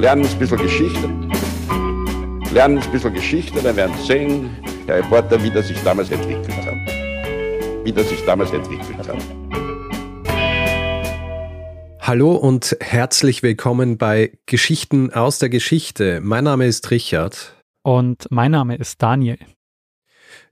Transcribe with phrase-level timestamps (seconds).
[0.00, 1.10] lernen ein bisschen Geschichte.
[2.54, 4.50] Lernen ein bisschen Geschichte, dann werden Sie sehen,
[4.86, 6.74] Herr Reporter, wie das sich damals entwickelt hat.
[7.84, 9.18] Wie das sich damals entwickelt hat.
[12.00, 16.20] Hallo und herzlich willkommen bei Geschichten aus der Geschichte.
[16.22, 17.54] Mein Name ist Richard.
[17.82, 19.38] Und mein Name ist Daniel.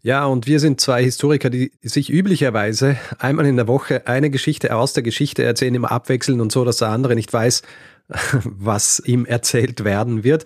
[0.02, 4.76] Ja, und wir sind zwei Historiker, die sich üblicherweise einmal in der Woche eine Geschichte
[4.76, 7.62] aus der Geschichte erzählen, immer abwechseln und so, dass der andere nicht weiß,
[8.44, 10.44] was ihm erzählt werden wird.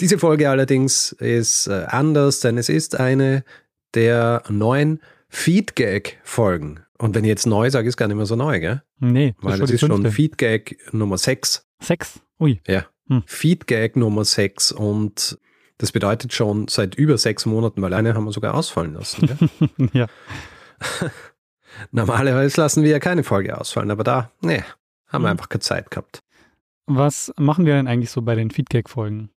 [0.00, 3.44] Diese Folge allerdings ist äh, anders, denn es ist eine
[3.94, 6.80] der neuen Feedgag-Folgen.
[6.98, 8.82] Und wenn ich jetzt neu sage, ist gar nicht mehr so neu, gell?
[8.98, 11.66] Nee, Weil es ist schon Feedgag Nummer 6.
[11.80, 12.20] 6?
[12.40, 12.60] Ui.
[12.66, 12.86] Ja.
[13.08, 13.22] Hm.
[13.26, 15.38] Feedgag Nummer 6 und
[15.78, 19.26] das bedeutet schon seit über sechs Monaten, weil eine haben wir sogar ausfallen lassen.
[19.26, 19.88] Gell?
[19.92, 20.06] ja.
[21.90, 24.62] Normalerweise lassen wir ja keine Folge ausfallen, aber da, nee,
[25.08, 25.32] haben wir hm.
[25.32, 26.22] einfach keine Zeit gehabt.
[26.86, 29.30] Was machen wir denn eigentlich so bei den Feedgag-Folgen?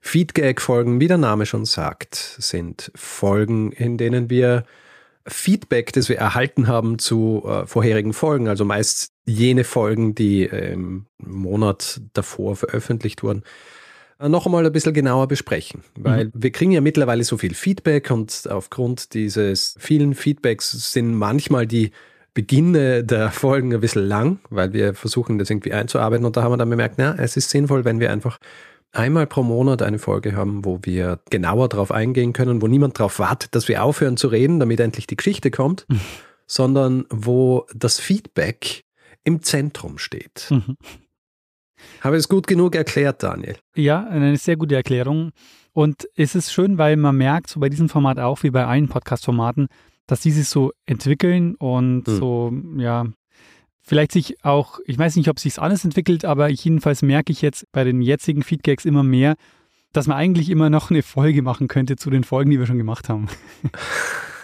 [0.00, 4.64] Feedgag-Folgen, wie der Name schon sagt, sind Folgen, in denen wir
[5.26, 11.06] Feedback, das wir erhalten haben zu äh, vorherigen Folgen, also meist jene Folgen, die im
[11.18, 13.44] Monat davor veröffentlicht wurden,
[14.18, 15.84] äh, noch einmal ein bisschen genauer besprechen.
[15.96, 16.32] Weil mhm.
[16.34, 21.92] wir kriegen ja mittlerweile so viel Feedback und aufgrund dieses vielen Feedbacks sind manchmal die
[22.34, 26.24] Beginne der Folgen ein bisschen lang, weil wir versuchen, das irgendwie einzuarbeiten.
[26.24, 28.38] Und da haben wir dann bemerkt, na, es ist sinnvoll, wenn wir einfach
[28.92, 33.18] einmal pro Monat eine Folge haben, wo wir genauer darauf eingehen können, wo niemand darauf
[33.18, 36.00] wartet, dass wir aufhören zu reden, damit endlich die Geschichte kommt, mhm.
[36.46, 38.84] sondern wo das Feedback
[39.24, 40.48] im Zentrum steht.
[40.50, 40.76] Mhm.
[42.00, 43.56] Habe ich es gut genug erklärt, Daniel?
[43.74, 45.32] Ja, eine sehr gute Erklärung.
[45.72, 48.88] Und es ist schön, weil man merkt, so bei diesem Format auch wie bei allen
[48.88, 49.68] Podcast-Formaten,
[50.12, 52.16] dass die sich so entwickeln und mhm.
[52.16, 53.06] so, ja,
[53.80, 57.64] vielleicht sich auch, ich weiß nicht, ob sich alles entwickelt, aber jedenfalls merke ich jetzt
[57.72, 59.36] bei den jetzigen Feedgags immer mehr,
[59.94, 62.76] dass man eigentlich immer noch eine Folge machen könnte zu den Folgen, die wir schon
[62.76, 63.28] gemacht haben.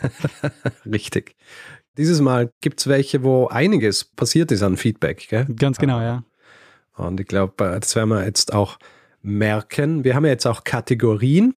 [0.86, 1.36] Richtig.
[1.98, 5.44] Dieses Mal gibt es welche, wo einiges passiert ist an Feedback, gell?
[5.54, 6.24] Ganz genau, ja.
[6.96, 8.78] Und ich glaube, äh, das werden wir jetzt auch
[9.20, 10.02] merken.
[10.02, 11.52] Wir haben ja jetzt auch Kategorien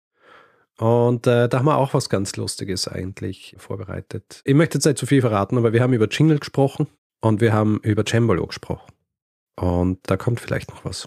[0.78, 4.42] und äh, da haben wir auch was ganz Lustiges eigentlich vorbereitet.
[4.44, 6.86] Ich möchte jetzt nicht zu viel verraten, aber wir haben über Jingle gesprochen
[7.20, 8.92] und wir haben über Cembalo gesprochen.
[9.56, 11.06] Und da kommt vielleicht noch was.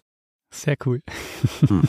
[0.54, 1.02] Sehr cool.
[1.66, 1.84] Hm.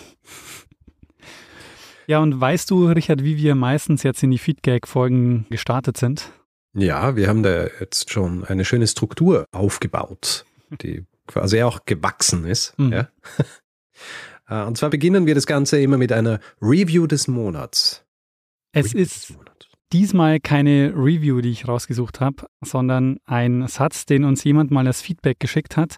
[2.06, 6.30] ja, und weißt du, Richard, wie wir meistens jetzt in die Feedgag-Folgen gestartet sind?
[6.74, 10.46] Ja, wir haben da jetzt schon eine schöne Struktur aufgebaut,
[10.82, 12.78] die quasi auch gewachsen ist.
[12.78, 12.92] Mhm.
[12.92, 13.08] Ja.
[14.52, 18.04] Äh, und zwar beginnen wir das Ganze immer mit einer Review des Monats.
[18.72, 19.34] Es Review ist
[19.92, 25.02] diesmal keine Review, die ich rausgesucht habe, sondern ein Satz, den uns jemand mal als
[25.02, 25.96] Feedback geschickt hat,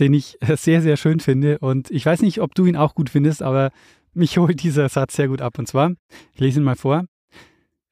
[0.00, 1.58] den ich sehr, sehr schön finde.
[1.58, 3.70] Und ich weiß nicht, ob du ihn auch gut findest, aber
[4.14, 5.58] mich holt dieser Satz sehr gut ab.
[5.58, 5.92] Und zwar,
[6.32, 7.04] ich lese ihn mal vor.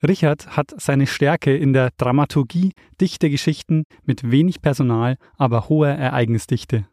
[0.06, 6.86] Richard hat seine Stärke in der Dramaturgie dichte Geschichten mit wenig Personal, aber hoher Ereignisdichte.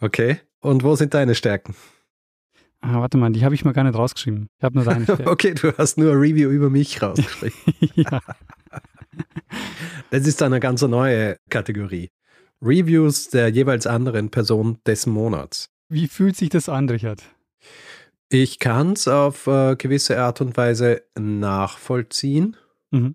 [0.00, 0.40] Okay.
[0.60, 1.74] Und wo sind deine Stärken?
[2.80, 4.48] Ah, warte mal, die habe ich mal gar nicht rausgeschrieben.
[4.58, 5.28] Ich habe nur deine Stärken.
[5.28, 7.58] okay, du hast nur ein Review über mich rausgeschrieben.
[7.94, 8.20] ja.
[10.10, 12.10] Das ist eine ganz neue Kategorie.
[12.62, 15.70] Reviews der jeweils anderen Person des Monats.
[15.88, 17.22] Wie fühlt sich das an, Richard?
[18.30, 22.56] Ich kann es auf äh, gewisse Art und Weise nachvollziehen.
[22.90, 23.14] Mhm.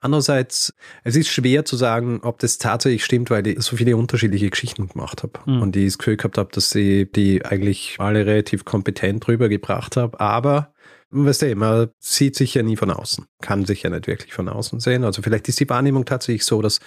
[0.00, 0.74] Andererseits,
[1.04, 4.88] es ist schwer zu sagen, ob das tatsächlich stimmt, weil ich so viele unterschiedliche Geschichten
[4.88, 5.62] gemacht habe mhm.
[5.62, 10.20] und ich das Gefühl gehabt habe, dass sie die eigentlich alle relativ kompetent rübergebracht habe.
[10.20, 10.74] Aber,
[11.10, 14.48] weißt du, man sieht sich ja nie von außen, kann sich ja nicht wirklich von
[14.48, 15.02] außen sehen.
[15.02, 16.80] Also vielleicht ist die Wahrnehmung tatsächlich so, dass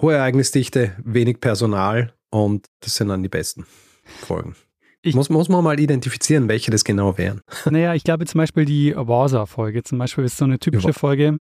[0.00, 3.66] hohe Ereignisdichte, wenig Personal und das sind dann die besten
[4.04, 4.56] Folgen.
[5.04, 7.40] Ich, muss, muss man mal identifizieren, welche das genau wären.
[7.68, 11.38] Naja, ich glaube zum Beispiel die Warsaw-Folge zum Beispiel ist so eine typische Folge,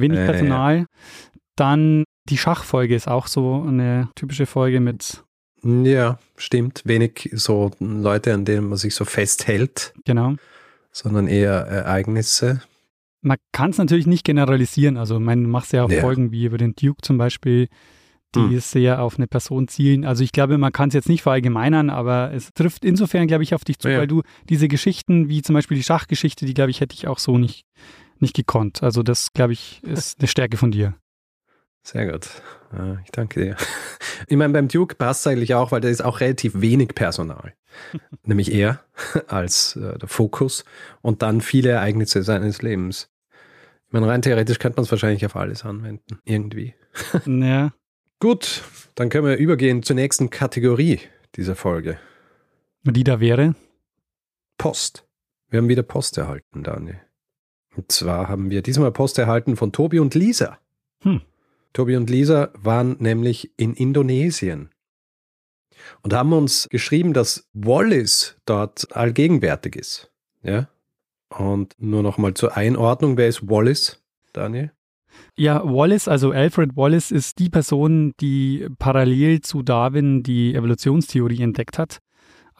[0.00, 0.78] wenig Personal.
[0.78, 0.84] Äh,
[1.56, 5.24] Dann die Schachfolge ist auch so eine typische Folge mit.
[5.62, 6.82] Ja, stimmt.
[6.84, 9.92] Wenig so Leute, an denen man sich so festhält.
[10.04, 10.36] Genau.
[10.92, 12.62] Sondern eher Ereignisse.
[13.20, 14.96] Man kann es natürlich nicht generalisieren.
[14.96, 16.00] Also, man macht ja auch ja.
[16.00, 17.68] Folgen wie über den Duke zum Beispiel,
[18.34, 18.60] die hm.
[18.60, 20.04] sehr auf eine Person zielen.
[20.04, 23.54] Also, ich glaube, man kann es jetzt nicht verallgemeinern, aber es trifft insofern, glaube ich,
[23.54, 23.98] auf dich zu, ja.
[23.98, 27.18] weil du diese Geschichten, wie zum Beispiel die Schachgeschichte, die, glaube ich, hätte ich auch
[27.18, 27.64] so nicht
[28.20, 28.82] nicht gekonnt.
[28.82, 30.94] Also das, glaube ich, ist eine Stärke von dir.
[31.82, 32.28] Sehr gut.
[33.04, 33.56] Ich danke dir.
[34.26, 37.54] Ich meine, beim Duke passt es eigentlich auch, weil da ist auch relativ wenig Personal.
[38.24, 38.84] Nämlich er
[39.26, 40.64] als äh, der Fokus
[41.00, 43.08] und dann viele Ereignisse seines Lebens.
[43.86, 46.18] Ich meine, rein theoretisch könnte man es wahrscheinlich auf alles anwenden.
[46.24, 46.74] Irgendwie.
[47.26, 47.72] Ja.
[48.20, 48.64] Gut,
[48.96, 50.98] dann können wir übergehen zur nächsten Kategorie
[51.36, 51.98] dieser Folge.
[52.82, 53.54] Die da wäre?
[54.56, 55.06] Post.
[55.48, 57.00] Wir haben wieder Post erhalten, Daniel.
[57.78, 60.58] Und zwar haben wir diesmal Post erhalten von Tobi und Lisa.
[61.04, 61.20] Hm.
[61.72, 64.70] Tobi und Lisa waren nämlich in Indonesien
[66.02, 70.10] und haben uns geschrieben, dass Wallis dort allgegenwärtig ist.
[70.42, 70.68] Ja.
[71.28, 74.02] Und nur noch mal zur Einordnung, wer ist Wallis,
[74.32, 74.72] Daniel?
[75.36, 81.78] Ja, Wallace, also Alfred Wallace ist die Person, die parallel zu Darwin die Evolutionstheorie entdeckt
[81.78, 81.98] hat.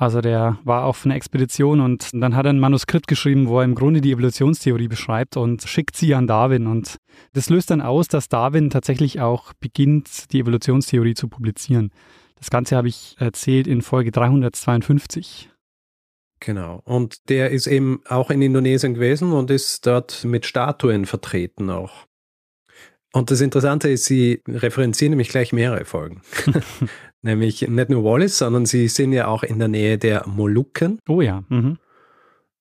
[0.01, 3.65] Also der war auf einer Expedition und dann hat er ein Manuskript geschrieben, wo er
[3.65, 6.69] im Grunde die Evolutionstheorie beschreibt und schickt sie an Darwin.
[6.69, 6.99] Und
[7.33, 11.91] das löst dann aus, dass Darwin tatsächlich auch beginnt, die Evolutionstheorie zu publizieren.
[12.37, 15.51] Das Ganze habe ich erzählt in Folge 352.
[16.39, 16.81] Genau.
[16.85, 22.07] Und der ist eben auch in Indonesien gewesen und ist dort mit Statuen vertreten auch.
[23.13, 26.21] Und das Interessante ist, sie referenzieren nämlich gleich mehrere Folgen.
[27.23, 30.99] nämlich nicht nur Wallace, sondern sie sind ja auch in der Nähe der Molukken.
[31.09, 31.43] Oh ja.
[31.49, 31.79] Mhm.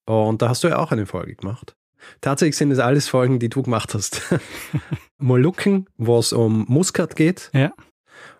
[0.06, 1.74] Und da hast du ja auch eine Folge gemacht.
[2.20, 4.22] Tatsächlich sind es alles Folgen, die du gemacht hast.
[5.18, 7.50] Molukken, wo es um Muskat geht.
[7.52, 7.72] Ja.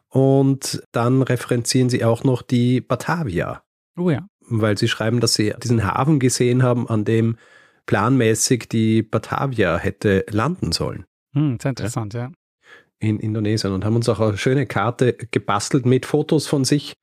[0.09, 3.63] Und dann referenzieren sie auch noch die Batavia.
[3.99, 4.27] Oh ja.
[4.41, 7.37] Weil sie schreiben, dass sie diesen Hafen gesehen haben, an dem
[7.85, 11.05] planmäßig die Batavia hätte landen sollen.
[11.35, 12.31] Hm, sehr interessant, ja.
[12.99, 16.95] In Indonesien und haben uns auch eine schöne Karte gebastelt mit Fotos von sich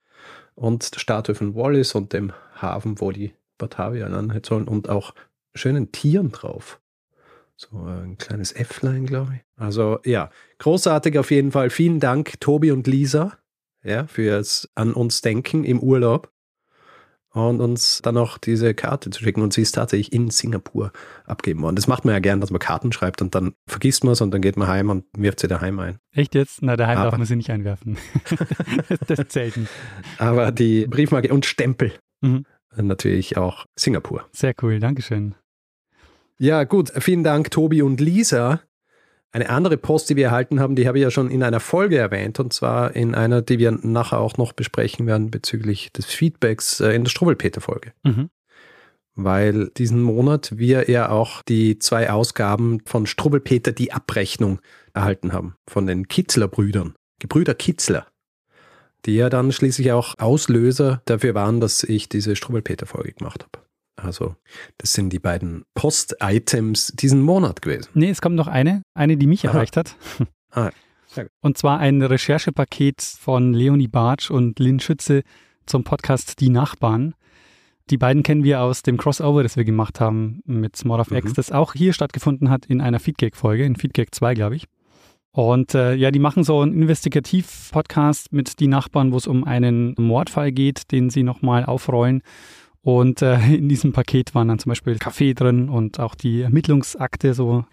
[0.56, 5.13] und der Statue von Wallace und dem Hafen, wo die Batavia landen sollen und auch
[5.54, 6.81] schönen Tieren drauf.
[7.56, 9.42] So ein kleines Äfflein, glaube ich.
[9.56, 10.30] Also ja,
[10.60, 11.69] großartig auf jeden Fall.
[11.69, 13.38] Vielen Dank, Tobi und Lisa,
[13.81, 16.35] ja, fürs an uns denken im Urlaub
[17.36, 19.42] und uns dann auch diese Karte zu schicken.
[19.42, 20.92] Und sie ist tatsächlich in Singapur
[21.26, 21.76] abgeben worden.
[21.76, 24.32] Das macht man ja gern, dass man Karten schreibt und dann vergisst man es und
[24.32, 26.00] dann geht man heim und wirft sie daheim ein.
[26.14, 26.62] Echt jetzt?
[26.62, 27.98] Na, daheim Aber, darf man sie nicht einwerfen.
[29.08, 29.72] das zählt nicht.
[30.18, 31.92] Aber die Briefmarke und Stempel.
[32.22, 32.46] Mhm.
[32.78, 34.26] Natürlich auch Singapur.
[34.31, 35.36] Sehr cool, Dankeschön.
[36.38, 36.92] Ja, gut.
[37.00, 38.62] Vielen Dank, Tobi und Lisa.
[39.36, 41.98] Eine andere Post, die wir erhalten haben, die habe ich ja schon in einer Folge
[41.98, 46.80] erwähnt, und zwar in einer, die wir nachher auch noch besprechen werden bezüglich des Feedbacks
[46.80, 47.92] äh, in der Struwwelpeter-Folge.
[48.04, 48.30] Mhm.
[49.14, 54.62] Weil diesen Monat wir ja auch die zwei Ausgaben von Struwwelpeter die Abrechnung
[54.94, 58.08] erhalten haben, von den Kitzler-Brüdern, Gebrüder Kitzler,
[59.06, 63.66] die ja dann schließlich auch Auslöser dafür waren, dass ich diese Struwwelpeter-Folge gemacht habe.
[63.95, 64.36] Also,
[64.77, 67.89] das sind die beiden Post-Items diesen Monat gewesen.
[67.94, 69.53] Nee, es kommt noch eine, eine, die mich Aha.
[69.56, 69.95] erreicht hat.
[70.51, 70.71] Ah,
[71.42, 75.24] und zwar ein Recherchepaket von Leonie Bartsch und Lynn Schütze
[75.65, 77.13] zum Podcast Die Nachbarn.
[77.89, 81.31] Die beiden kennen wir aus dem Crossover, das wir gemacht haben mit Small of X,
[81.31, 81.33] mhm.
[81.36, 84.65] das auch hier stattgefunden hat in einer Feedgag-Folge, in Feedgag 2, glaube ich.
[85.31, 89.94] Und äh, ja, die machen so einen Investigativ-Podcast mit Die Nachbarn, wo es um einen
[89.97, 92.21] Mordfall geht, den sie nochmal aufrollen.
[92.86, 97.34] Und äh, in diesem Paket waren dann zum Beispiel Kaffee drin und auch die Ermittlungsakte,
[97.34, 97.66] so,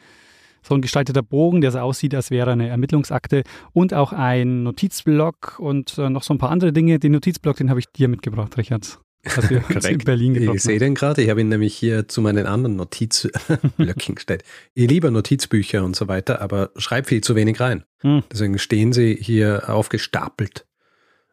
[0.63, 3.43] so ein gestalteter Bogen, der so aussieht, als wäre eine Ermittlungsakte
[3.75, 6.99] und auch ein Notizblock und äh, noch so ein paar andere Dinge.
[6.99, 9.01] Den Notizblock, den habe ich dir mitgebracht, Richard.
[9.23, 11.23] Was wir in Berlin getroffen Ich sehe den gerade.
[11.23, 14.45] Ich habe ihn nämlich hier zu meinen anderen Notizblöcken gestellt.
[14.73, 17.85] Ich liebe Notizbücher und so weiter, aber schreibe viel zu wenig rein.
[18.01, 18.23] Hm.
[18.33, 20.67] Deswegen stehen sie hier aufgestapelt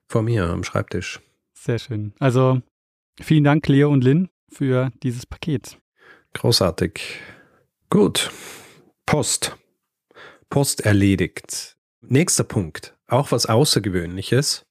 [0.06, 1.22] vor mir am Schreibtisch.
[1.54, 2.14] Sehr schön.
[2.20, 2.62] Also
[3.22, 5.78] Vielen Dank, Leo und Lynn, für dieses Paket.
[6.34, 7.02] Großartig.
[7.90, 8.32] Gut.
[9.06, 9.58] Post.
[10.50, 11.78] Post erledigt.
[12.02, 12.96] Nächster Punkt.
[13.08, 14.66] Auch was Außergewöhnliches.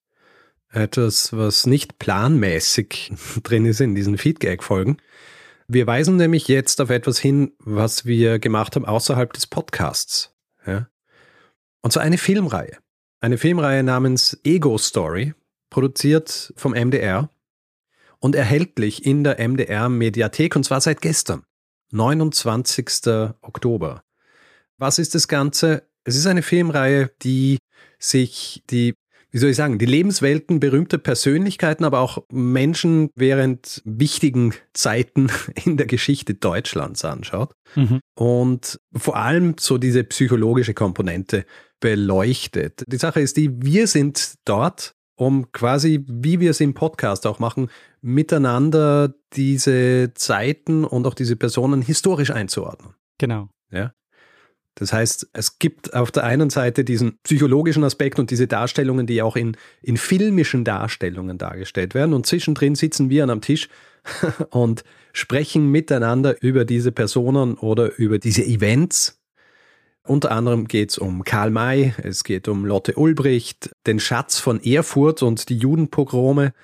[0.71, 3.13] Etwas, was nicht planmäßig
[3.43, 4.99] drin ist in diesen Feedgag-Folgen.
[5.67, 10.35] Wir weisen nämlich jetzt auf etwas hin, was wir gemacht haben außerhalb des Podcasts.
[10.67, 10.89] Ja?
[11.83, 12.79] Und zwar eine Filmreihe.
[13.21, 15.35] Eine Filmreihe namens Ego Story,
[15.71, 17.31] produziert vom MDR
[18.21, 21.43] und erhältlich in der MDR Mediathek und zwar seit gestern,
[21.93, 23.07] 29.
[23.41, 24.03] Oktober.
[24.77, 25.89] Was ist das Ganze?
[26.05, 27.59] Es ist eine Filmreihe, die
[27.99, 28.95] sich die,
[29.31, 35.31] wie soll ich sagen, die Lebenswelten berühmter Persönlichkeiten, aber auch Menschen während wichtigen Zeiten
[35.65, 38.01] in der Geschichte Deutschlands anschaut mhm.
[38.17, 41.45] und vor allem so diese psychologische Komponente
[41.81, 42.85] beleuchtet.
[42.87, 47.41] Die Sache ist die, wir sind dort um quasi, wie wir es im Podcast auch
[47.41, 47.69] machen,
[48.01, 52.95] miteinander diese Zeiten und auch diese Personen historisch einzuordnen.
[53.19, 53.49] Genau.
[53.71, 53.93] Ja.
[54.75, 59.23] Das heißt, es gibt auf der einen Seite diesen psychologischen Aspekt und diese Darstellungen, die
[59.23, 62.15] auch in, in filmischen Darstellungen dargestellt werden.
[62.15, 63.69] Und zwischendrin sitzen wir an einem Tisch
[64.51, 69.19] und sprechen miteinander über diese Personen oder über diese Events,
[70.09, 74.59] unter anderem geht es um Karl May, es geht um Lotte Ulbricht, den Schatz von
[74.59, 76.55] Erfurt und die Judenpogrome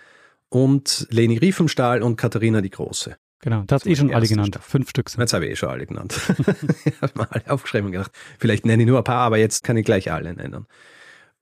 [0.54, 3.16] und Leni Riefenstahl und Katharina die Große.
[3.40, 4.48] Genau, das hast eh schon alle genannt.
[4.54, 4.70] Staffel.
[4.70, 5.20] Fünf Stück sind.
[5.20, 6.14] Jetzt habe ich eh schon alle genannt.
[6.84, 9.64] ich habe mal alle aufgeschrieben und gedacht, vielleicht nenne ich nur ein paar, aber jetzt
[9.64, 10.66] kann ich gleich alle nennen.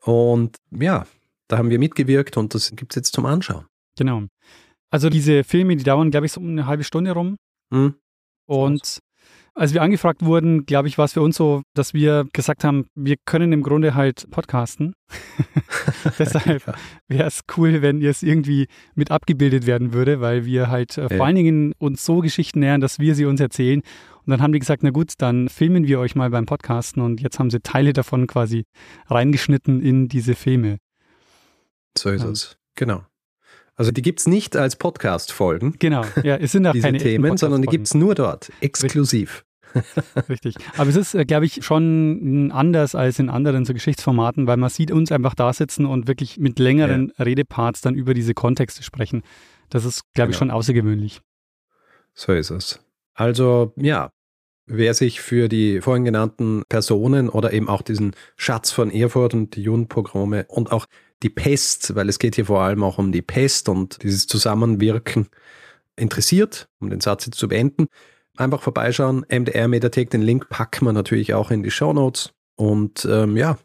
[0.00, 1.07] Und ja,
[1.49, 3.66] da haben wir mitgewirkt und das gibt es jetzt zum Anschauen.
[3.99, 4.25] Genau.
[4.90, 7.37] Also diese Filme, die dauern, glaube ich, so um eine halbe Stunde rum.
[7.71, 7.97] Mhm.
[8.47, 8.99] Und
[9.54, 12.87] als wir angefragt wurden, glaube ich, war es für uns so, dass wir gesagt haben,
[12.94, 14.94] wir können im Grunde halt podcasten.
[16.18, 16.75] Deshalb
[17.09, 21.14] wäre es cool, wenn ihr es irgendwie mit abgebildet werden würde, weil wir halt äh,
[21.14, 23.82] vor allen Dingen uns so Geschichten nähern, dass wir sie uns erzählen.
[24.25, 27.21] Und dann haben die gesagt, na gut, dann filmen wir euch mal beim Podcasten und
[27.21, 28.64] jetzt haben sie Teile davon quasi
[29.09, 30.78] reingeschnitten in diese Filme.
[31.99, 32.56] So ist es.
[32.75, 33.02] Genau.
[33.75, 35.76] Also die gibt es nicht als Podcast-Folgen.
[35.79, 39.45] Genau, ja, es sind ja diese keine Themen, sondern die gibt es nur dort, exklusiv.
[40.29, 40.57] Richtig.
[40.76, 44.71] Aber es ist, äh, glaube ich, schon anders als in anderen so Geschichtsformaten, weil man
[44.71, 47.25] sieht uns einfach da sitzen und wirklich mit längeren ja.
[47.25, 49.23] Redeparts dann über diese Kontexte sprechen.
[49.71, 50.31] Das ist, glaube genau.
[50.31, 51.21] ich, schon außergewöhnlich.
[52.14, 52.81] So ist es.
[53.14, 54.11] Also, ja,
[54.67, 59.57] wer sich für die vorhin genannten Personen oder eben auch diesen Schatz von Erfurt und
[59.57, 60.87] die Judenpogrome und auch
[61.23, 65.29] die Pest, weil es geht hier vor allem auch um die Pest und dieses Zusammenwirken
[65.97, 67.87] interessiert, um den Satz jetzt zu beenden,
[68.37, 69.25] einfach vorbeischauen.
[69.29, 72.33] MDR-Mediathek, den Link packen wir natürlich auch in die Show Notes.
[72.57, 73.59] Und ähm, ja,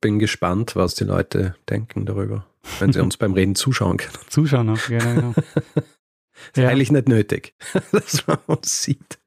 [0.00, 2.46] bin gespannt, was die Leute denken darüber,
[2.78, 4.18] wenn sie uns beim Reden zuschauen können.
[4.28, 5.14] Zuschauen auch, genau.
[5.14, 5.34] genau.
[5.74, 6.68] ist ja.
[6.68, 7.54] eigentlich nicht nötig,
[7.92, 9.18] dass man uns sieht.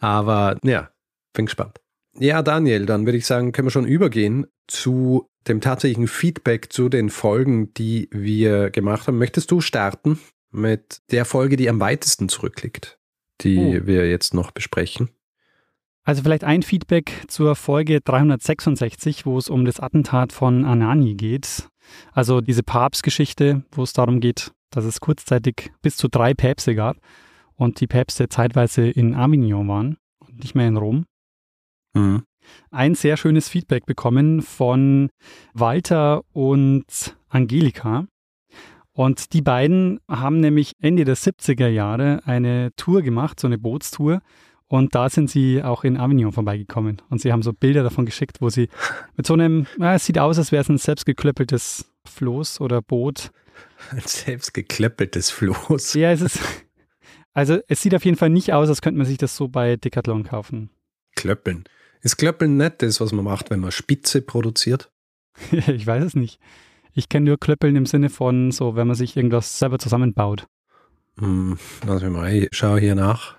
[0.00, 0.90] Aber ja,
[1.32, 1.80] bin gespannt.
[2.14, 6.88] Ja, Daniel, dann würde ich sagen, können wir schon übergehen zu dem tatsächlichen Feedback zu
[6.88, 9.18] den Folgen, die wir gemacht haben.
[9.18, 10.18] Möchtest du starten
[10.50, 12.98] mit der Folge, die am weitesten zurückliegt,
[13.40, 13.86] die oh.
[13.86, 15.10] wir jetzt noch besprechen?
[16.04, 21.68] Also vielleicht ein Feedback zur Folge 366, wo es um das Attentat von Anani geht.
[22.12, 26.96] Also diese Papstgeschichte, wo es darum geht, dass es kurzzeitig bis zu drei Päpste gab
[27.54, 31.06] und die Päpste zeitweise in Avignon waren und nicht mehr in Rom.
[31.94, 32.24] Mhm
[32.70, 35.10] ein sehr schönes Feedback bekommen von
[35.54, 38.06] Walter und Angelika.
[38.92, 44.20] Und die beiden haben nämlich Ende der 70er Jahre eine Tour gemacht, so eine Bootstour.
[44.68, 47.00] Und da sind sie auch in Avignon vorbeigekommen.
[47.10, 48.68] Und sie haben so Bilder davon geschickt, wo sie
[49.16, 53.32] mit so einem, ja, es sieht aus, als wäre es ein selbstgeklöppeltes Floß oder Boot.
[53.90, 55.94] Ein selbstgeklöppeltes Floß.
[55.94, 56.40] Ja, es ist,
[57.34, 59.76] also es sieht auf jeden Fall nicht aus, als könnte man sich das so bei
[59.76, 60.70] Decathlon kaufen.
[61.16, 61.64] Klöppeln.
[62.02, 64.90] Ist Klöppeln nicht das, was man macht, wenn man Spitze produziert?
[65.50, 66.40] ich weiß es nicht.
[66.94, 70.46] Ich kenne nur Klöppeln im Sinne von so, wenn man sich irgendwas selber zusammenbaut.
[71.18, 73.36] Hm, lass mich mal, ich schaue hier nach.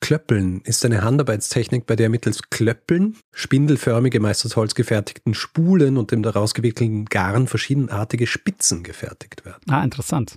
[0.00, 6.12] Klöppeln ist eine Handarbeitstechnik, bei der mittels Klöppeln spindelförmige, meist aus Holz gefertigten Spulen und
[6.12, 9.62] dem daraus gewickelten Garn verschiedenartige Spitzen gefertigt werden.
[9.68, 10.36] Ah, interessant.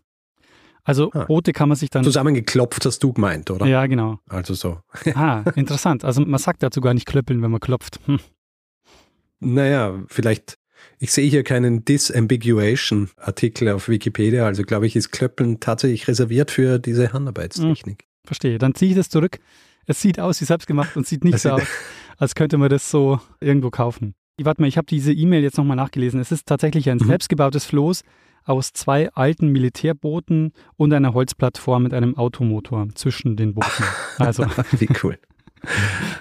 [0.84, 1.26] Also ah.
[1.26, 2.04] Boote kann man sich dann.
[2.04, 3.66] Zusammengeklopft hast du gemeint, oder?
[3.66, 4.20] Ja, genau.
[4.28, 4.80] Also so.
[5.16, 6.04] ah, interessant.
[6.04, 8.00] Also man sagt dazu gar nicht klöppeln, wenn man klopft.
[8.06, 8.20] Hm.
[9.40, 10.58] Naja, vielleicht.
[10.98, 16.80] Ich sehe hier keinen Disambiguation-Artikel auf Wikipedia, also glaube ich, ist Klöppeln tatsächlich reserviert für
[16.80, 18.02] diese Handarbeitstechnik.
[18.02, 18.58] Hm, verstehe.
[18.58, 19.40] Dann ziehe ich das zurück.
[19.86, 21.64] Es sieht aus wie selbstgemacht und sieht nicht so aus,
[22.18, 24.16] als könnte man das so irgendwo kaufen.
[24.42, 26.20] Warte mal, ich habe diese E-Mail jetzt nochmal nachgelesen.
[26.20, 27.08] Es ist tatsächlich ein mhm.
[27.08, 28.04] selbstgebautes Floß
[28.46, 33.84] aus zwei alten Militärbooten und einer Holzplattform mit einem Automotor zwischen den Booten.
[34.18, 34.46] Also.
[34.78, 35.18] Wie cool.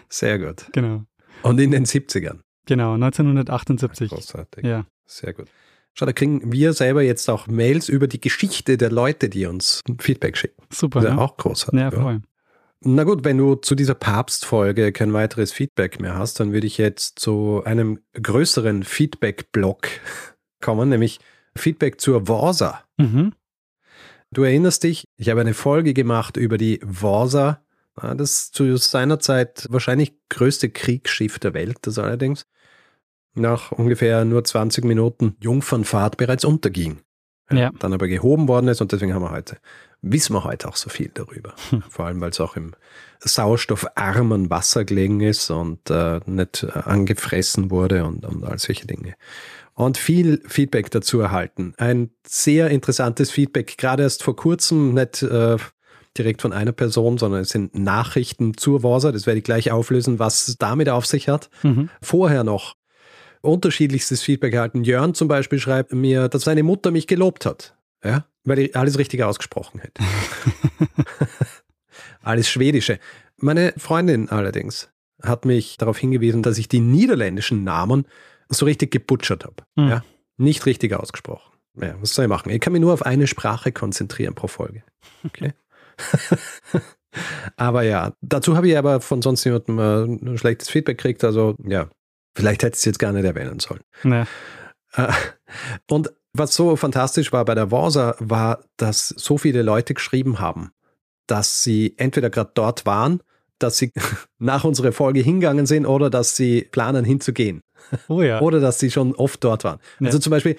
[0.08, 0.66] Sehr gut.
[0.72, 1.04] Genau.
[1.42, 2.40] Und in den 70ern.
[2.66, 4.10] Genau, 1978.
[4.10, 4.64] Großartig.
[4.64, 4.86] Ja.
[5.06, 5.48] Sehr gut.
[5.94, 9.82] Schau, da kriegen wir selber jetzt auch Mails über die Geschichte der Leute, die uns
[9.98, 10.62] Feedback schicken.
[10.72, 11.02] Super.
[11.02, 11.80] Ja auch großartig.
[11.80, 12.14] Ja, voll.
[12.14, 12.20] Ja.
[12.82, 16.78] Na gut, wenn du zu dieser Papstfolge kein weiteres Feedback mehr hast, dann würde ich
[16.78, 19.88] jetzt zu einem größeren Feedback-Block
[20.62, 21.20] kommen, nämlich
[21.56, 22.82] Feedback zur Worsa.
[22.96, 23.32] Mhm.
[24.32, 27.62] Du erinnerst dich, ich habe eine Folge gemacht über die Worsa,
[27.96, 32.46] das zu seiner Zeit wahrscheinlich größte Kriegsschiff der Welt, das allerdings
[33.34, 37.00] nach ungefähr nur 20 Minuten Jungfernfahrt bereits unterging.
[37.52, 37.70] Ja.
[37.80, 39.58] Dann aber gehoben worden ist und deswegen haben wir heute,
[40.02, 41.54] wissen wir heute auch so viel darüber.
[41.70, 41.82] Hm.
[41.88, 42.74] Vor allem, weil es auch im
[43.18, 49.16] sauerstoffarmen Wasser gelegen ist und äh, nicht angefressen wurde und, und all solche Dinge
[49.86, 51.72] und viel Feedback dazu erhalten.
[51.78, 55.56] Ein sehr interessantes Feedback, gerade erst vor kurzem, nicht äh,
[56.18, 59.10] direkt von einer Person, sondern es sind Nachrichten zur Warsa.
[59.10, 61.48] Das werde ich gleich auflösen, was es damit auf sich hat.
[61.62, 61.88] Mhm.
[62.02, 62.76] Vorher noch
[63.40, 64.84] unterschiedlichstes Feedback erhalten.
[64.84, 68.98] Jörn zum Beispiel schreibt mir, dass seine Mutter mich gelobt hat, ja, weil ich alles
[68.98, 70.02] richtig ausgesprochen hätte.
[72.22, 72.98] alles Schwedische.
[73.38, 74.90] Meine Freundin allerdings
[75.22, 78.06] hat mich darauf hingewiesen, dass ich die niederländischen Namen
[78.50, 79.64] so richtig gebutschert habe.
[79.76, 79.88] Mhm.
[79.88, 80.04] Ja?
[80.36, 81.52] Nicht richtig ausgesprochen.
[81.80, 82.50] ja, was soll ich machen?
[82.50, 84.82] Ich kann mich nur auf eine Sprache konzentrieren pro Folge.
[85.24, 85.52] Okay.
[87.56, 91.24] aber ja, dazu habe ich aber von sonst niemandem äh, ein schlechtes Feedback gekriegt.
[91.24, 91.88] Also ja,
[92.34, 93.82] vielleicht hätte ich es jetzt gar nicht erwähnen sollen.
[94.04, 94.26] Ja.
[94.94, 95.12] Äh,
[95.90, 100.70] und was so fantastisch war bei der Warsa, war, dass so viele Leute geschrieben haben,
[101.26, 103.22] dass sie entweder gerade dort waren,
[103.58, 103.92] dass sie
[104.38, 107.62] nach unserer Folge hingegangen sind oder dass sie planen hinzugehen.
[108.08, 108.40] Oh ja.
[108.40, 109.78] Oder dass sie schon oft dort waren.
[110.00, 110.06] Ja.
[110.06, 110.56] Also zum Beispiel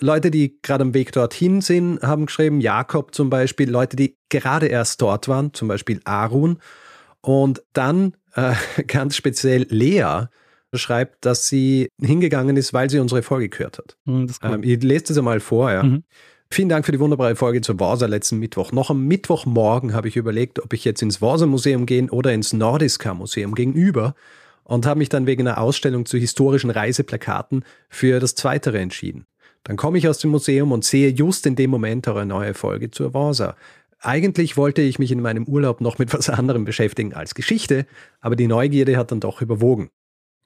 [0.00, 4.66] Leute, die gerade am Weg dorthin sind, haben geschrieben, Jakob zum Beispiel, Leute, die gerade
[4.66, 6.58] erst dort waren, zum Beispiel Arun.
[7.20, 8.54] Und dann äh,
[8.86, 10.26] ganz speziell Lea
[10.74, 13.96] schreibt, dass sie hingegangen ist, weil sie unsere Folge gehört hat.
[14.06, 14.54] Hm, cool.
[14.54, 15.84] Ähm, ich lese das einmal vor, ja.
[15.84, 16.02] Mhm.
[16.50, 18.70] Vielen Dank für die wunderbare Folge zur Warsa letzten Mittwoch.
[18.70, 22.52] Noch am Mittwochmorgen habe ich überlegt, ob ich jetzt ins Warsa Museum gehen oder ins
[22.52, 24.14] Nordiska Museum gegenüber
[24.64, 29.26] und habe mich dann wegen einer Ausstellung zu historischen Reiseplakaten für das Zweitere entschieden.
[29.62, 32.90] Dann komme ich aus dem Museum und sehe just in dem Moment eure neue Folge
[32.90, 33.56] zur Warsa.
[33.98, 37.86] Eigentlich wollte ich mich in meinem Urlaub noch mit was anderem beschäftigen als Geschichte,
[38.20, 39.90] aber die Neugierde hat dann doch überwogen.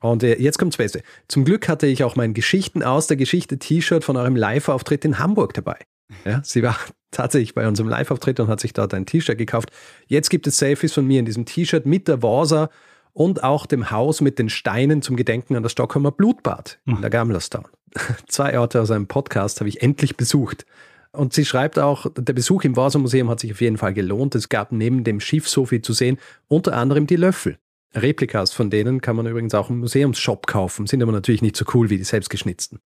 [0.00, 1.02] Und äh, jetzt kommt's Beste.
[1.26, 5.18] Zum Glück hatte ich auch mein Geschichten aus der Geschichte T-Shirt von eurem Live-Auftritt in
[5.18, 5.78] Hamburg dabei.
[6.24, 6.78] Ja, sie war
[7.10, 9.70] tatsächlich bei unserem Live-Auftritt und hat sich dort ein T-Shirt gekauft.
[10.06, 12.70] Jetzt gibt es Selfies von mir in diesem T-Shirt mit der Warsa
[13.12, 17.10] und auch dem Haus mit den Steinen zum Gedenken an das Stockholmer Blutbad in der
[17.10, 17.66] Gamlerstown.
[18.26, 20.66] Zwei Orte aus einem Podcast habe ich endlich besucht.
[21.12, 24.34] Und sie schreibt auch, der Besuch im Warsa Museum hat sich auf jeden Fall gelohnt.
[24.34, 27.58] Es gab neben dem Schiff so viel zu sehen, unter anderem die Löffel.
[27.94, 31.64] Replikas von denen kann man übrigens auch im Museumsshop kaufen, sind aber natürlich nicht so
[31.72, 32.80] cool wie die selbstgeschnitzten.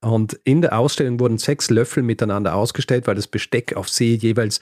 [0.00, 4.60] Und in der Ausstellung wurden sechs Löffel miteinander ausgestellt, weil das Besteck auf See jeweils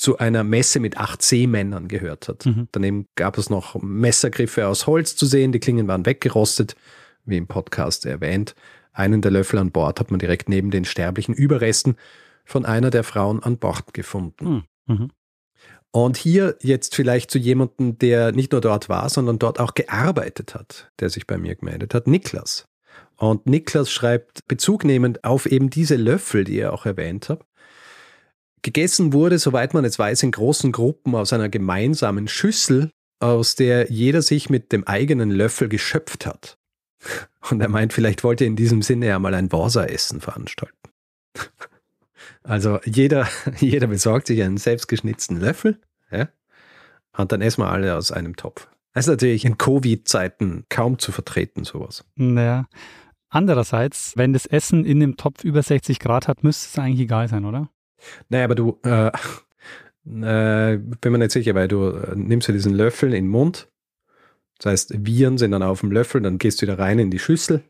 [0.00, 2.46] zu einer Messe mit acht Seemännern gehört hat.
[2.46, 2.68] Mhm.
[2.72, 6.74] Daneben gab es noch Messergriffe aus Holz zu sehen, die Klingen waren weggerostet,
[7.24, 8.54] wie im Podcast erwähnt.
[8.92, 11.96] Einen der Löffel an Bord hat man direkt neben den sterblichen Überresten
[12.44, 14.64] von einer der Frauen an Bord gefunden.
[14.86, 14.96] Hm.
[14.96, 15.10] Mhm.
[15.92, 20.54] Und hier jetzt vielleicht zu jemandem, der nicht nur dort war, sondern dort auch gearbeitet
[20.54, 22.66] hat, der sich bei mir gemeldet hat, Niklas.
[23.16, 27.44] Und Niklas schreibt, bezugnehmend auf eben diese Löffel, die ihr auch erwähnt habt,
[28.62, 33.90] gegessen wurde, soweit man es weiß, in großen Gruppen aus einer gemeinsamen Schüssel, aus der
[33.90, 36.58] jeder sich mit dem eigenen Löffel geschöpft hat.
[37.50, 40.76] Und er meint, vielleicht wollte in diesem Sinne ja mal ein Warsa-Essen veranstalten.
[42.42, 45.78] Also jeder, jeder besorgt sich einen selbstgeschnitzten Löffel
[46.10, 46.28] ja,
[47.16, 48.68] und dann essen wir alle aus einem Topf.
[48.92, 52.04] Das ist natürlich in Covid-Zeiten kaum zu vertreten, sowas.
[52.16, 52.66] Naja.
[53.28, 57.28] Andererseits, wenn das Essen in dem Topf über 60 Grad hat, müsste es eigentlich egal
[57.28, 57.70] sein, oder?
[58.28, 59.08] Naja, aber du, äh,
[60.06, 63.68] äh, bin mir nicht sicher, weil du äh, nimmst ja diesen Löffel in den Mund.
[64.58, 67.18] Das heißt, Viren sind dann auf dem Löffel, dann gehst du wieder rein in die
[67.18, 67.62] Schüssel,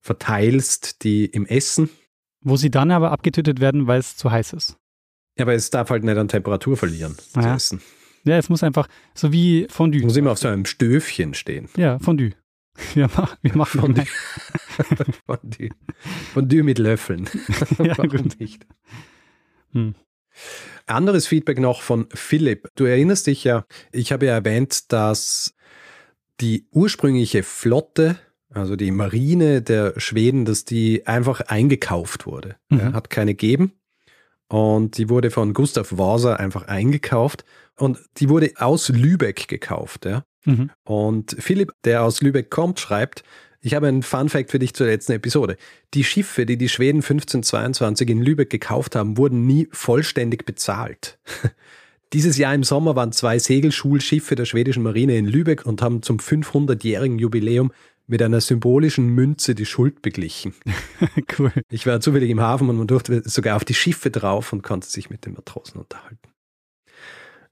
[0.00, 1.88] verteilst die im Essen.
[2.42, 4.76] Wo sie dann aber abgetötet werden, weil es zu heiß ist.
[5.36, 7.54] Ja, aber es darf halt nicht an Temperatur verlieren, das Ja.
[7.56, 7.80] Essen.
[8.24, 10.00] Ja, es muss einfach, so wie Fondue.
[10.02, 11.68] Muss immer auf so einem Stöfchen stehen.
[11.76, 12.32] Ja, Fondue.
[12.94, 14.04] Wir, mach, wir machen Fondue.
[15.26, 15.70] Fondue.
[16.34, 16.62] Fondue.
[16.62, 17.26] Mit Löffeln.
[17.78, 18.38] Ja, Warum gut.
[18.40, 18.66] nicht?
[19.72, 19.94] Hm.
[20.86, 22.68] Anderes Feedback noch von Philipp.
[22.76, 25.54] Du erinnerst dich ja, ich habe ja erwähnt, dass
[26.40, 28.18] die ursprüngliche Flotte,
[28.50, 32.56] also die Marine der Schweden, dass die einfach eingekauft wurde.
[32.68, 32.78] Mhm.
[32.78, 33.72] Ja, hat keine gegeben.
[34.48, 37.44] Und die wurde von Gustav Wasa einfach eingekauft.
[37.76, 40.04] Und die wurde aus Lübeck gekauft.
[40.04, 40.24] Ja.
[40.44, 40.70] Mhm.
[40.84, 43.24] Und Philipp, der aus Lübeck kommt, schreibt,
[43.66, 45.56] ich habe einen Fun Fact für dich zur letzten Episode.
[45.92, 51.18] Die Schiffe, die die Schweden 1522 in Lübeck gekauft haben, wurden nie vollständig bezahlt.
[52.12, 56.18] Dieses Jahr im Sommer waren zwei Segelschulschiffe der schwedischen Marine in Lübeck und haben zum
[56.18, 57.72] 500-jährigen Jubiläum
[58.06, 60.54] mit einer symbolischen Münze die Schuld beglichen.
[61.36, 61.50] cool.
[61.68, 64.88] Ich war zufällig im Hafen und man durfte sogar auf die Schiffe drauf und konnte
[64.88, 66.28] sich mit den Matrosen unterhalten.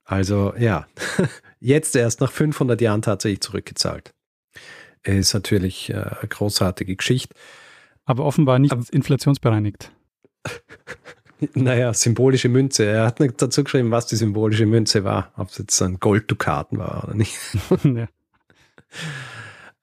[0.04, 0.86] Also ja,
[1.58, 4.13] jetzt erst nach 500 Jahren tatsächlich zurückgezahlt.
[5.04, 7.34] Ist natürlich äh, eine großartige Geschichte.
[8.04, 9.90] Aber offenbar nicht Aber- inflationsbereinigt.
[11.52, 12.84] Naja, symbolische Münze.
[12.86, 15.32] Er hat nicht dazu geschrieben, was die symbolische Münze war.
[15.36, 17.36] Ob es jetzt ein Golddukaten war oder nicht.
[17.84, 18.06] ja.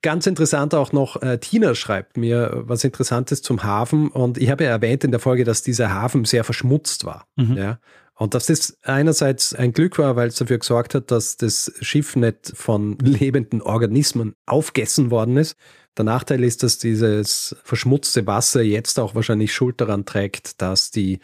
[0.00, 4.64] Ganz interessant auch noch, äh, Tina schreibt mir was Interessantes zum Hafen und ich habe
[4.64, 7.28] ja erwähnt in der Folge, dass dieser Hafen sehr verschmutzt war.
[7.36, 7.56] Mhm.
[7.56, 7.78] Ja.
[8.22, 12.14] Und dass das einerseits ein Glück war, weil es dafür gesorgt hat, dass das Schiff
[12.14, 15.56] nicht von lebenden Organismen aufgessen worden ist.
[15.96, 21.18] Der Nachteil ist, dass dieses verschmutzte Wasser jetzt auch wahrscheinlich Schuld daran trägt, dass die,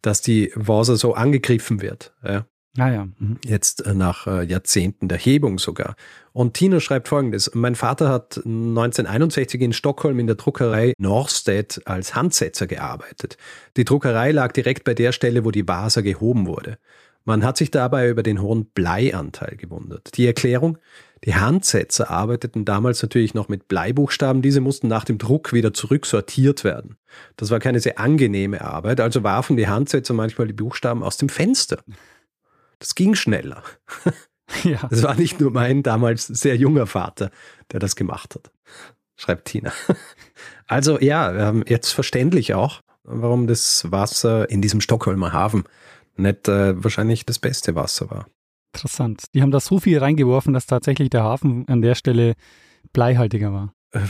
[0.00, 2.14] dass die Vasa so angegriffen wird.
[2.24, 2.46] Ja.
[2.78, 3.08] Ah ja.
[3.18, 3.38] Mhm.
[3.44, 5.96] Jetzt äh, nach äh, Jahrzehnten der Hebung sogar.
[6.32, 7.50] Und Tina schreibt folgendes.
[7.54, 13.36] Mein Vater hat 1961 in Stockholm in der Druckerei Norstedt als Handsetzer gearbeitet.
[13.76, 16.78] Die Druckerei lag direkt bei der Stelle, wo die Vasa gehoben wurde.
[17.24, 20.16] Man hat sich dabei über den hohen Bleianteil gewundert.
[20.16, 20.78] Die Erklärung?
[21.24, 24.40] Die Handsetzer arbeiteten damals natürlich noch mit Bleibuchstaben.
[24.40, 26.96] Diese mussten nach dem Druck wieder zurücksortiert werden.
[27.36, 31.28] Das war keine sehr angenehme Arbeit, also warfen die Handsetzer manchmal die Buchstaben aus dem
[31.28, 31.82] Fenster.
[32.80, 33.62] Das ging schneller.
[34.64, 34.88] Ja.
[34.90, 37.30] Das war nicht nur mein damals sehr junger Vater,
[37.70, 38.50] der das gemacht hat,
[39.16, 39.72] schreibt Tina.
[40.66, 45.62] Also ja, ähm, jetzt verständlich auch, warum das Wasser in diesem Stockholmer Hafen
[46.16, 48.26] nicht äh, wahrscheinlich das beste Wasser war.
[48.74, 49.24] Interessant.
[49.34, 52.34] Die haben da so viel reingeworfen, dass tatsächlich der Hafen an der Stelle
[52.92, 53.72] bleihaltiger war.
[53.92, 54.00] Äh,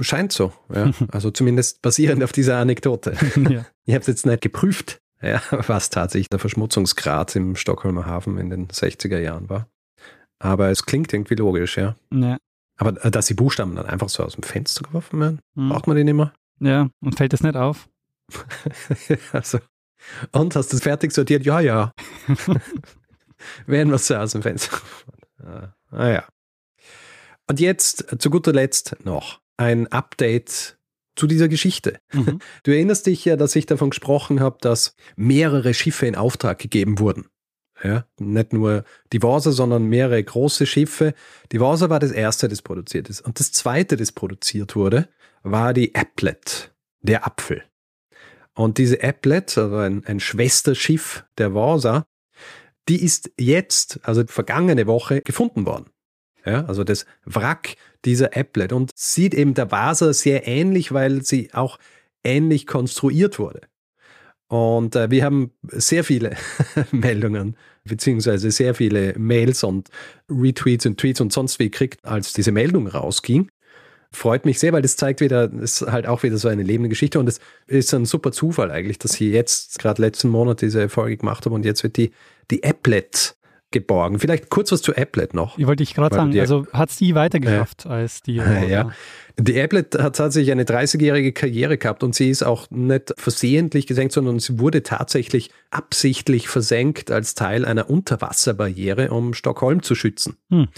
[0.00, 0.90] Scheint so, ja.
[1.10, 3.16] Also zumindest basierend auf dieser Anekdote.
[3.48, 3.64] ja.
[3.84, 8.50] Ich habe es jetzt nicht geprüft, ja, was tatsächlich der Verschmutzungsgrad im Stockholmer Hafen in
[8.50, 9.68] den 60er Jahren war.
[10.38, 11.96] Aber es klingt irgendwie logisch, ja.
[12.12, 12.36] Ja.
[12.78, 15.70] Aber äh, dass die Buchstaben dann einfach so aus dem Fenster geworfen werden, Mhm.
[15.70, 16.32] braucht man die nicht mehr?
[16.60, 16.88] ja.
[17.00, 17.88] Und fällt das nicht auf?
[19.32, 19.58] also.
[20.32, 21.44] Und hast du es fertig sortiert?
[21.46, 21.92] Ja, ja.
[23.66, 24.76] Werden wir so aus dem Fenster.
[25.42, 26.24] Ah, ah ja.
[27.48, 30.75] Und jetzt äh, zu guter Letzt noch ein Update
[31.16, 31.98] zu dieser Geschichte.
[32.12, 32.38] Mhm.
[32.62, 36.98] Du erinnerst dich ja, dass ich davon gesprochen habe, dass mehrere Schiffe in Auftrag gegeben
[36.98, 37.26] wurden.
[37.82, 41.14] Ja, nicht nur die Vasa, sondern mehrere große Schiffe.
[41.52, 43.20] Die Vasa war das erste, das produziert ist.
[43.20, 45.08] Und das zweite, das produziert wurde,
[45.42, 47.64] war die Applet, der Apfel.
[48.54, 52.06] Und diese Applet, also ein, ein Schwesterschiff der Vasa,
[52.88, 55.90] die ist jetzt, also vergangene Woche, gefunden worden.
[56.46, 61.52] Ja, also das Wrack dieser Applet und sieht eben der Vasa sehr ähnlich, weil sie
[61.52, 61.78] auch
[62.24, 63.62] ähnlich konstruiert wurde.
[64.48, 66.36] Und äh, wir haben sehr viele
[66.92, 69.88] Meldungen, beziehungsweise sehr viele Mails und
[70.30, 73.48] Retweets und Tweets und sonst wie gekriegt, als diese Meldung rausging.
[74.12, 76.88] Freut mich sehr, weil das zeigt wieder, das ist halt auch wieder so eine lebende
[76.88, 80.88] Geschichte und es ist ein super Zufall eigentlich, dass ich jetzt gerade letzten Monat diese
[80.88, 82.12] Folge gemacht habe und jetzt wird die,
[82.50, 83.36] die Applet
[83.72, 84.18] geborgen.
[84.18, 85.58] Vielleicht kurz was zu Applet noch.
[85.58, 88.36] Ich wollte ich gerade sagen, also hat es die weitergeschafft als die.
[88.68, 88.90] Ja.
[89.38, 94.14] Die Applet hat tatsächlich eine 30-jährige Karriere gehabt und sie ist auch nicht versehentlich gesenkt,
[94.14, 100.36] sondern sie wurde tatsächlich absichtlich versenkt als Teil einer Unterwasserbarriere, um Stockholm zu schützen.
[100.50, 100.68] Hm.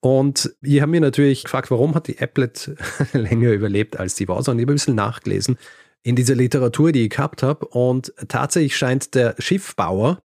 [0.00, 2.72] Und ich habe mir natürlich gefragt, warum hat die Applet
[3.12, 4.50] länger überlebt als die Vasa?
[4.50, 5.56] Und ich habe ein bisschen nachgelesen
[6.02, 7.66] in dieser Literatur, die ich gehabt habe.
[7.66, 10.20] Und tatsächlich scheint der Schiffbauer,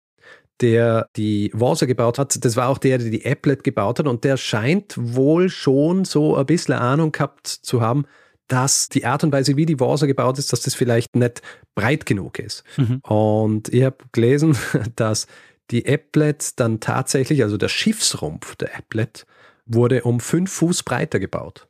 [0.61, 4.23] der die Vasa gebaut hat, das war auch der, der die Applet gebaut hat und
[4.23, 8.05] der scheint wohl schon so ein bisschen Ahnung gehabt zu haben,
[8.47, 11.41] dass die Art und Weise, wie die Vasa gebaut ist, dass das vielleicht nicht
[11.73, 12.63] breit genug ist.
[12.77, 12.99] Mhm.
[12.99, 14.55] Und ich habe gelesen,
[14.95, 15.27] dass
[15.71, 19.25] die Applet dann tatsächlich, also der Schiffsrumpf der Applet,
[19.65, 21.67] wurde um fünf Fuß breiter gebaut.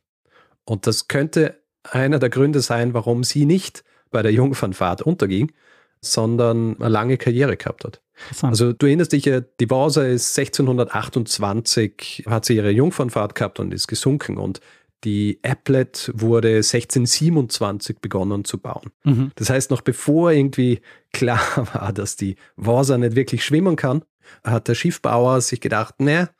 [0.64, 5.52] Und das könnte einer der Gründe sein, warum sie nicht bei der Jungfernfahrt unterging,
[6.00, 8.00] sondern eine lange Karriere gehabt hat.
[8.42, 13.72] Also du erinnerst dich ja, die Vasa ist 1628, hat sie ihre Jungfernfahrt gehabt und
[13.74, 14.60] ist gesunken und
[15.04, 18.90] die Applet wurde 1627 begonnen zu bauen.
[19.04, 19.30] mhm.
[19.34, 20.80] Das heißt, noch bevor irgendwie
[21.12, 21.40] klar
[21.74, 24.04] war, dass die Vasa nicht wirklich schwimmen kann,
[24.42, 26.30] hat der Schiffbauer sich gedacht, ne,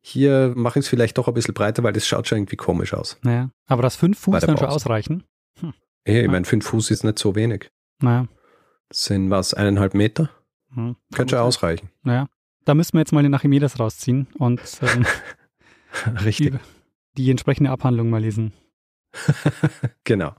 [0.00, 2.94] hier mache ich es vielleicht doch ein bisschen breiter, weil das schaut schon irgendwie komisch
[2.94, 3.18] aus.
[3.22, 3.50] Naja.
[3.66, 5.24] Aber das fünf Fuß dann schon ausreichen?
[6.04, 6.30] Hey, ich Ja.
[6.30, 7.70] meine, fünf Fuß ist nicht so wenig.
[8.00, 8.28] Naja.
[8.92, 10.30] Sind was, eineinhalb Meter?
[10.74, 10.96] Hm.
[11.14, 11.90] Könnte schon ausreichen.
[12.02, 12.28] Naja.
[12.64, 15.06] Da müssen wir jetzt mal den Archimedes rausziehen und ähm,
[16.24, 16.54] Richtig.
[17.16, 18.52] die, die entsprechende Abhandlung mal lesen.
[20.04, 20.34] Genau.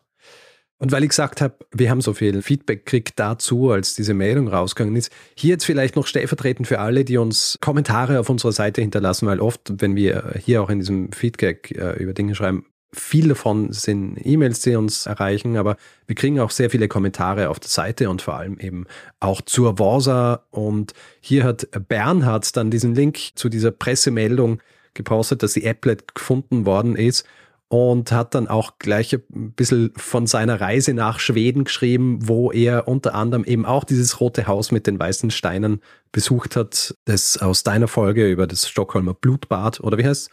[0.79, 4.47] Und weil ich gesagt habe, wir haben so viel Feedback gekriegt dazu, als diese Meldung
[4.47, 8.81] rausgegangen ist, hier jetzt vielleicht noch stellvertretend für alle, die uns Kommentare auf unserer Seite
[8.81, 13.29] hinterlassen, weil oft, wenn wir hier auch in diesem Feedback äh, über Dinge schreiben, viel
[13.29, 17.69] davon sind E-Mails, die uns erreichen, aber wir kriegen auch sehr viele Kommentare auf der
[17.69, 18.85] Seite und vor allem eben
[19.19, 20.45] auch zur Vasa.
[20.51, 24.61] Und hier hat Bernhard dann diesen Link zu dieser Pressemeldung
[24.93, 27.25] gepostet, dass die Applet gefunden worden ist
[27.69, 32.87] und hat dann auch gleich ein bisschen von seiner Reise nach Schweden geschrieben, wo er
[32.87, 35.81] unter anderem eben auch dieses rote Haus mit den weißen Steinen
[36.13, 40.29] besucht hat, das aus deiner Folge über das Stockholmer Blutbad oder wie heißt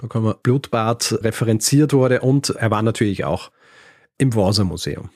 [0.00, 0.10] Hm, ja.
[0.10, 3.50] Stockholmer Blutbad referenziert wurde und er war natürlich auch
[4.18, 5.10] im Vasa Museum.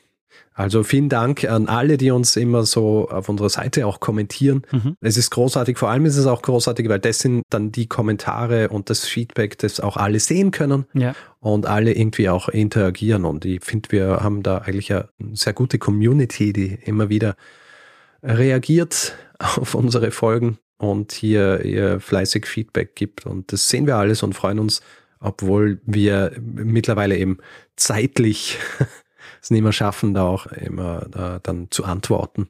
[0.52, 4.62] Also vielen Dank an alle, die uns immer so auf unserer Seite auch kommentieren.
[4.72, 4.96] Mhm.
[5.00, 8.68] Es ist großartig, vor allem ist es auch großartig, weil das sind dann die Kommentare
[8.68, 11.14] und das Feedback, das auch alle sehen können Ja.
[11.38, 13.24] und alle irgendwie auch interagieren.
[13.24, 17.36] Und ich finde, wir haben da eigentlich eine sehr gute Community, die immer wieder
[18.22, 20.58] reagiert auf unsere Folgen.
[20.80, 23.26] Und hier ihr fleißig Feedback gibt.
[23.26, 24.80] Und das sehen wir alles und freuen uns,
[25.20, 27.36] obwohl wir mittlerweile eben
[27.76, 28.58] zeitlich
[29.42, 32.48] es nicht mehr schaffen, da auch immer da dann zu antworten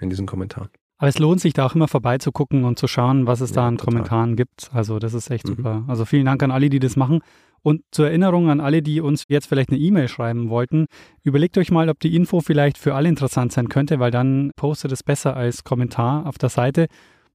[0.00, 0.70] in diesen Kommentaren.
[0.98, 3.68] Aber es lohnt sich da auch immer vorbeizugucken und zu schauen, was es ja, da
[3.68, 3.92] an total.
[3.92, 4.68] Kommentaren gibt.
[4.72, 5.56] Also das ist echt mhm.
[5.56, 5.84] super.
[5.86, 7.20] Also vielen Dank an alle, die das machen.
[7.62, 10.86] Und zur Erinnerung an alle, die uns jetzt vielleicht eine E-Mail schreiben wollten,
[11.22, 14.90] überlegt euch mal, ob die Info vielleicht für alle interessant sein könnte, weil dann postet
[14.90, 16.88] es besser als Kommentar auf der Seite.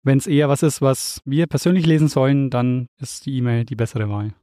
[0.05, 3.75] Wenn es eher was ist, was wir persönlich lesen sollen, dann ist die E-Mail die
[3.75, 4.33] bessere Wahl.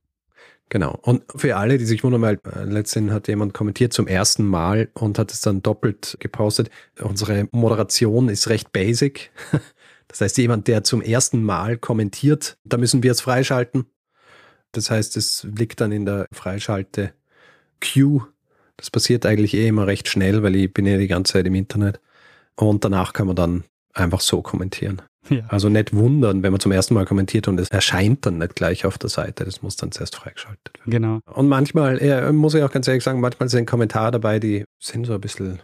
[0.70, 0.98] Genau.
[1.02, 4.88] Und für alle, die sich wundern, weil äh, letztendlich hat jemand kommentiert zum ersten Mal
[4.94, 6.68] und hat es dann doppelt gepostet.
[7.00, 9.30] Unsere Moderation ist recht basic.
[10.08, 13.86] Das heißt, jemand, der zum ersten Mal kommentiert, da müssen wir es freischalten.
[14.72, 17.14] Das heißt, es liegt dann in der Freischalte
[17.80, 18.26] Queue.
[18.76, 21.54] Das passiert eigentlich eh immer recht schnell, weil ich bin ja die ganze Zeit im
[21.54, 21.98] Internet.
[22.56, 25.00] Und danach kann man dann einfach so kommentieren.
[25.28, 25.44] Ja.
[25.48, 28.84] Also nicht wundern, wenn man zum ersten Mal kommentiert und es erscheint dann nicht gleich
[28.84, 29.44] auf der Seite.
[29.44, 30.90] Das muss dann zuerst freigeschaltet werden.
[30.90, 31.20] Genau.
[31.32, 35.06] Und manchmal, ja, muss ich auch ganz ehrlich sagen, manchmal sind Kommentare dabei, die sind
[35.06, 35.60] so ein bisschen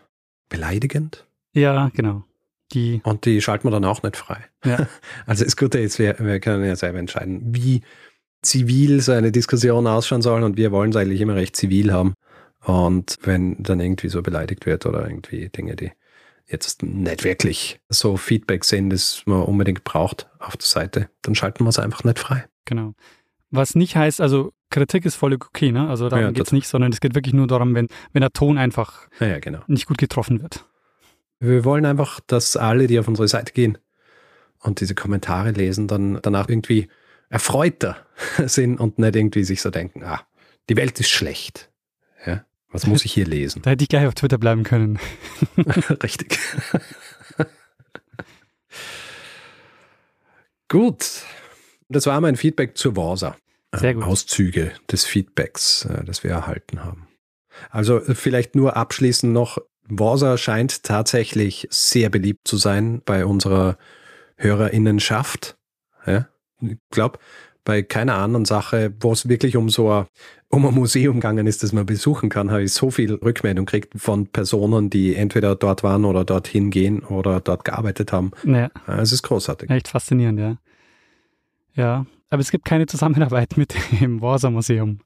[0.49, 1.27] beleidigend.
[1.55, 2.25] Ja, genau.
[2.73, 4.45] Die und die schalten wir dann auch nicht frei.
[4.65, 4.87] Ja.
[5.27, 7.83] Also das Gute ist, wir, wir können ja selber entscheiden, wie
[8.43, 12.15] zivil so eine Diskussion ausschauen soll und wir wollen es eigentlich immer recht zivil haben.
[12.65, 15.93] Und wenn dann irgendwie so beleidigt wird oder irgendwie Dinge, die
[16.49, 21.65] jetzt nicht wirklich so Feedback sind, das man unbedingt braucht auf der Seite, dann schalten
[21.65, 22.47] wir es einfach nicht frei.
[22.65, 22.95] Genau.
[23.51, 25.89] Was nicht heißt, also Kritik ist voll okay, ne?
[25.89, 28.33] Also darum ja, geht es nicht, sondern es geht wirklich nur darum, wenn, wenn der
[28.33, 29.61] Ton einfach ja, ja, genau.
[29.67, 30.67] nicht gut getroffen wird.
[31.41, 33.79] Wir wollen einfach, dass alle, die auf unsere Seite gehen
[34.61, 36.89] und diese Kommentare lesen, dann danach irgendwie
[37.31, 37.97] erfreuter
[38.47, 40.21] sind und nicht irgendwie sich so denken, ah,
[40.69, 41.68] die Welt ist schlecht.
[42.71, 43.63] Was muss ich hier lesen?
[43.63, 44.99] Da hätte ich gleich auf Twitter bleiben können.
[46.03, 46.39] Richtig.
[50.69, 51.23] gut.
[51.89, 53.37] Das war mein Feedback zur Warsa.
[53.75, 54.05] Sehr gut.
[54.05, 57.09] Auszüge des Feedbacks, äh, das wir erhalten haben.
[57.71, 63.79] Also äh, vielleicht nur abschließend noch, Warsa scheint tatsächlich sehr beliebt zu sein bei unserer
[64.37, 65.57] Hörerinnenschaft.
[66.07, 66.29] Ja?
[66.61, 67.19] Ich glaube,
[67.69, 70.07] bei keiner anderen Sache, wo es wirklich um so ein,
[70.49, 73.93] um ein Museum gegangen ist, das man besuchen kann, habe ich so viel Rückmeldung gekriegt
[73.95, 78.31] von Personen, die entweder dort waren oder dorthin gehen oder dort gearbeitet haben.
[78.45, 78.71] Ja.
[78.87, 79.69] Es ist großartig.
[79.69, 80.57] Echt faszinierend, ja.
[81.75, 85.01] Ja, aber es gibt keine Zusammenarbeit mit dem Warsa Museum.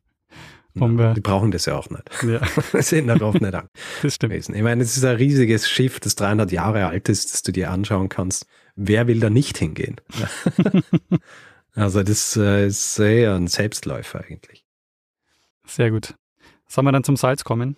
[0.74, 2.04] Ja, die brauchen das ja auch nicht.
[2.22, 2.40] Ja.
[2.80, 3.66] sind darauf nicht an.
[4.02, 4.34] Das stimmt.
[4.34, 7.72] Ich meine, es ist ein riesiges Schiff, das 300 Jahre alt ist, das du dir
[7.72, 8.46] anschauen kannst.
[8.76, 9.96] Wer will da nicht hingehen?
[11.74, 14.64] Also das äh, ist eher ein Selbstläufer eigentlich.
[15.66, 16.14] Sehr gut.
[16.66, 17.76] Sollen wir dann zum Salz kommen?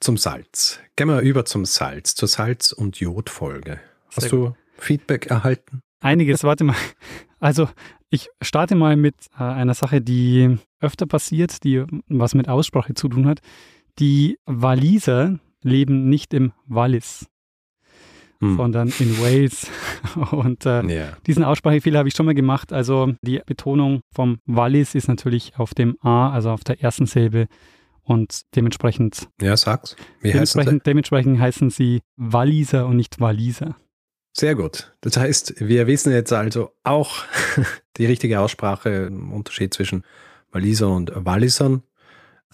[0.00, 0.80] Zum Salz.
[0.96, 3.80] Gehen wir über zum Salz, zur Salz- und Jodfolge.
[4.14, 4.54] Hast du gut.
[4.78, 5.80] Feedback erhalten?
[6.00, 6.76] Einiges, warte mal.
[7.40, 7.68] Also
[8.10, 13.08] ich starte mal mit äh, einer Sache, die öfter passiert, die was mit Aussprache zu
[13.08, 13.40] tun hat.
[13.98, 17.26] Die Waliser leben nicht im Wallis
[18.44, 18.56] hm.
[18.56, 19.70] sondern in Wales.
[20.30, 21.16] Und äh, yeah.
[21.26, 22.72] diesen Aussprachefehler habe ich schon mal gemacht.
[22.72, 27.46] Also die Betonung vom Wallis ist natürlich auf dem A, also auf der ersten Silbe.
[28.02, 29.28] Und dementsprechend.
[29.40, 29.96] Ja, sag's.
[30.20, 30.82] Wie dementsprechend, heißen sie?
[30.84, 33.76] dementsprechend heißen sie Walliser und nicht Waliser.
[34.36, 34.92] Sehr gut.
[35.00, 37.24] Das heißt, wir wissen jetzt also auch
[37.96, 40.04] die richtige Aussprache, im Unterschied zwischen
[40.50, 41.82] Waliser und Wallisern.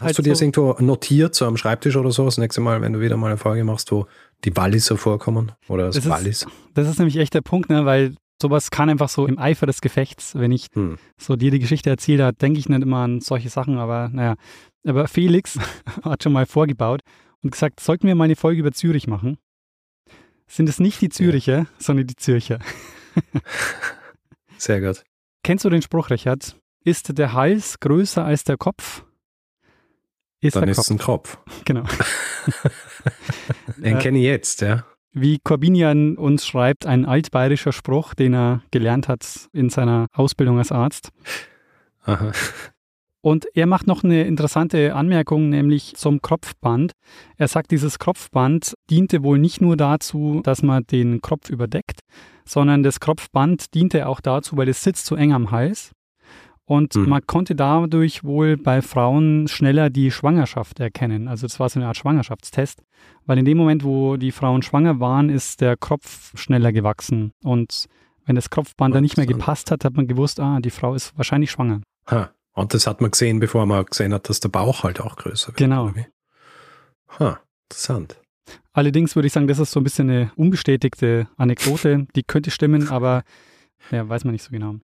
[0.01, 2.81] Hast halt du dir das irgendwo notiert, so am Schreibtisch oder so, das nächste Mal,
[2.81, 4.07] wenn du wieder mal eine Folge machst, wo
[4.45, 6.43] die Walliser vorkommen oder das, das Wallis?
[6.43, 9.67] Ist, das ist nämlich echt der Punkt, ne, weil sowas kann einfach so im Eifer
[9.67, 10.97] des Gefechts, wenn ich hm.
[11.19, 14.37] so dir die Geschichte erzähle, da denke ich nicht immer an solche Sachen, aber naja.
[14.87, 15.59] Aber Felix
[16.03, 17.03] hat schon mal vorgebaut
[17.43, 19.37] und gesagt, sollten wir mal eine Folge über Zürich machen?
[20.47, 21.67] Sind es nicht die Züricher, ja.
[21.79, 22.59] sondern die Zürcher.
[24.57, 25.05] Sehr gut.
[25.45, 26.57] Kennst du den Spruch, Richard?
[26.85, 29.05] Ist der Hals größer als der Kopf?
[30.41, 30.87] Ist Dann ist Kopf.
[30.87, 31.39] es ein Kopf.
[31.65, 31.83] Genau.
[33.77, 34.85] Den kenne ich jetzt, ja.
[35.13, 40.71] Wie Corbinian uns schreibt, ein altbayerischer Spruch, den er gelernt hat in seiner Ausbildung als
[40.73, 41.11] Arzt.
[42.05, 42.33] Aha.
[43.23, 46.93] Und er macht noch eine interessante Anmerkung, nämlich zum Kropfband.
[47.37, 52.01] Er sagt, dieses Kropfband diente wohl nicht nur dazu, dass man den Kropf überdeckt,
[52.47, 55.93] sondern das Kropfband diente auch dazu, weil es sitzt zu eng am Hals.
[56.71, 57.09] Und mhm.
[57.09, 61.27] man konnte dadurch wohl bei Frauen schneller die Schwangerschaft erkennen.
[61.27, 62.85] Also das war so eine Art Schwangerschaftstest,
[63.27, 67.33] weil in dem Moment, wo die Frauen schwanger waren, ist der Kropf schneller gewachsen.
[67.43, 67.87] Und
[68.25, 71.19] wenn das Kropfband dann nicht mehr gepasst hat, hat man gewusst, ah, die Frau ist
[71.19, 71.81] wahrscheinlich schwanger.
[72.09, 72.31] Ha.
[72.53, 75.49] Und das hat man gesehen, bevor man gesehen hat, dass der Bauch halt auch größer
[75.49, 75.57] wird.
[75.57, 75.93] Genau.
[77.19, 78.21] Ha, interessant.
[78.73, 82.07] Allerdings würde ich sagen, das ist so ein bisschen eine unbestätigte Anekdote.
[82.15, 83.25] Die könnte stimmen, aber
[83.91, 84.77] ja, weiß man nicht so genau.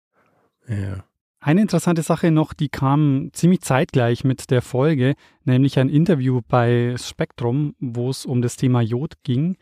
[0.67, 1.03] Ja.
[1.45, 6.95] Eine interessante Sache noch, die kam ziemlich zeitgleich mit der Folge, nämlich ein Interview bei
[6.97, 9.55] Spektrum, wo es um das Thema Jod ging.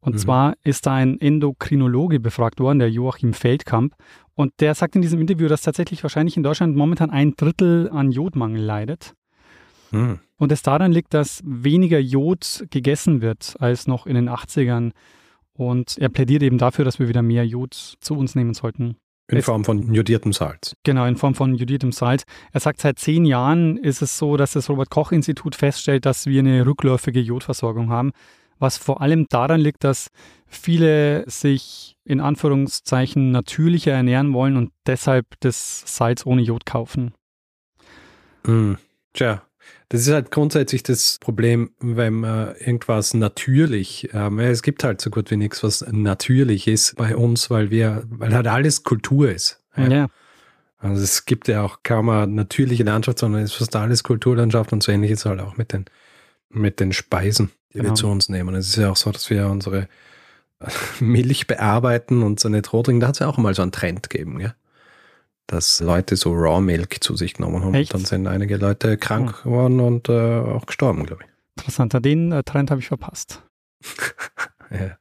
[0.00, 0.18] Und mhm.
[0.18, 3.94] zwar ist da ein Endokrinologe befragt worden, der Joachim Feldkamp.
[4.34, 8.12] Und der sagt in diesem Interview, dass tatsächlich wahrscheinlich in Deutschland momentan ein Drittel an
[8.12, 9.14] Jodmangel leidet.
[9.90, 10.18] Mhm.
[10.36, 14.90] Und es daran liegt, dass weniger Jod gegessen wird als noch in den 80ern.
[15.54, 18.96] Und er plädiert eben dafür, dass wir wieder mehr Jod zu uns nehmen sollten.
[19.38, 20.74] In Form von jodiertem Salz.
[20.84, 22.24] Genau, in Form von jodiertem Salz.
[22.52, 26.66] Er sagt, seit zehn Jahren ist es so, dass das Robert-Koch-Institut feststellt, dass wir eine
[26.66, 28.12] rückläufige Jodversorgung haben,
[28.58, 30.08] was vor allem daran liegt, dass
[30.46, 37.14] viele sich in Anführungszeichen natürlicher ernähren wollen und deshalb das Salz ohne Jod kaufen.
[38.44, 38.74] Mm,
[39.14, 39.42] tja,
[39.92, 45.10] das ist halt grundsätzlich das Problem, wenn man irgendwas natürlich, ähm, es gibt halt so
[45.10, 49.62] gut wie nichts, was natürlich ist bei uns, weil wir, weil halt alles Kultur ist.
[49.76, 49.88] Ja.
[49.88, 50.06] ja.
[50.78, 54.72] Also es gibt ja auch kaum eine natürliche Landschaft, sondern es ist fast alles Kulturlandschaft
[54.72, 55.84] und so ähnlich ist es halt auch mit den,
[56.48, 57.90] mit den Speisen, die genau.
[57.90, 58.54] wir zu uns nehmen.
[58.54, 59.88] Es ist ja auch so, dass wir unsere
[61.00, 64.08] Milch bearbeiten und so eine Trotring, da hat es ja auch mal so einen Trend
[64.08, 64.54] gegeben, ja
[65.46, 67.74] dass Leute so Raw Milk zu sich genommen haben.
[67.74, 67.94] Echt?
[67.94, 69.50] Und dann sind einige Leute krank hm.
[69.50, 71.30] geworden und äh, auch gestorben, glaube ich.
[71.58, 73.42] Interessanter, den äh, Trend habe ich verpasst.
[74.70, 74.96] ja.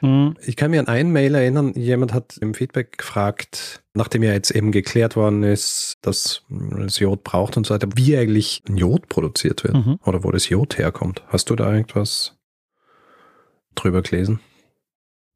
[0.00, 0.34] Hm.
[0.42, 4.50] Ich kann mir an einen Mail erinnern, jemand hat im Feedback gefragt, nachdem ja jetzt
[4.50, 6.42] eben geklärt worden ist, dass
[6.84, 9.98] es Jod braucht und so weiter, wie eigentlich Jod produziert wird mhm.
[10.04, 11.22] oder wo das Jod herkommt.
[11.28, 12.36] Hast du da irgendwas
[13.74, 14.40] drüber gelesen?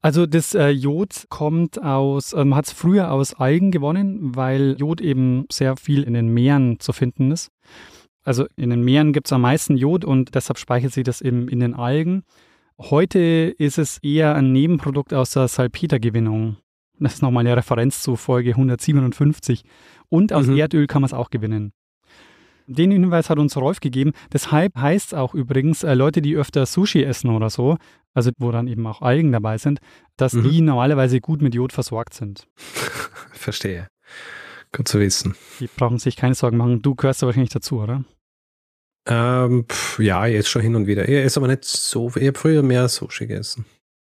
[0.02, 4.76] Also das äh, Jod kommt aus, äh, man hat es früher aus Algen gewonnen, weil
[4.78, 7.50] Jod eben sehr viel in den Meeren zu finden ist.
[8.22, 11.48] Also in den Meeren gibt es am meisten Jod und deshalb speichert sich das eben
[11.48, 12.22] in den Algen.
[12.78, 16.56] Heute ist es eher ein Nebenprodukt aus der Salpetergewinnung.
[16.98, 19.64] Das ist nochmal eine Referenz zu Folge 157.
[20.08, 20.56] Und aus mhm.
[20.56, 21.72] Erdöl kann man es auch gewinnen.
[22.66, 24.12] Den Hinweis hat uns Rolf gegeben.
[24.32, 27.78] Deshalb heißt es auch übrigens, äh, Leute, die öfter Sushi essen oder so,
[28.14, 29.80] also wo dann eben auch Algen dabei sind,
[30.16, 30.48] dass mhm.
[30.48, 32.46] die normalerweise gut mit Jod versorgt sind.
[33.32, 33.88] Verstehe.
[34.72, 35.34] Gut zu wissen.
[35.58, 36.82] Die brauchen sich keine Sorgen machen.
[36.82, 38.04] Du gehörst da wahrscheinlich dazu, oder?
[39.06, 41.08] Ähm, pff, ja, jetzt schon hin und wieder.
[41.08, 42.12] Er ist aber nicht so.
[42.16, 43.64] Ich habe früher mehr Sushi gegessen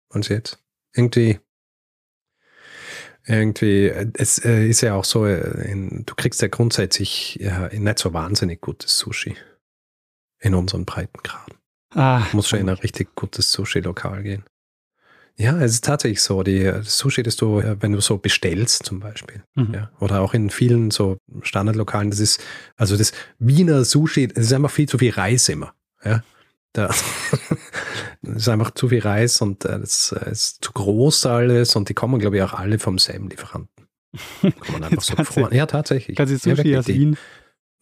[0.09, 0.59] als jetzt.
[0.93, 1.39] Irgendwie
[3.25, 7.99] irgendwie, es äh, ist ja auch so, äh, in, du kriegst ja grundsätzlich ja, nicht
[7.99, 9.35] so wahnsinnig gutes Sushi
[10.39, 11.55] in unseren Breitengraden.
[11.93, 14.43] Ah, Muss schon in ein richtig gutes Sushi-Lokal gehen.
[15.38, 16.43] Ja, es ist tatsächlich so.
[16.43, 19.73] Die das Sushi, das du, wenn du so bestellst zum Beispiel, mhm.
[19.73, 22.43] ja, oder auch in vielen so Standardlokalen, das ist,
[22.77, 25.73] also das Wiener Sushi, das ist einfach viel zu viel Reis immer.
[26.04, 26.23] Ja.
[26.73, 26.93] Da
[28.21, 31.93] ist einfach zu viel Reis und äh, das äh, ist zu groß alles und die
[31.93, 33.88] kommen, glaube ich, auch alle vom selben Lieferanten.
[34.60, 35.54] Kommen einfach so gefroren.
[35.54, 36.17] Ja, tatsächlich.
[36.17, 37.17] Quasi Sushi ja, aus Wien.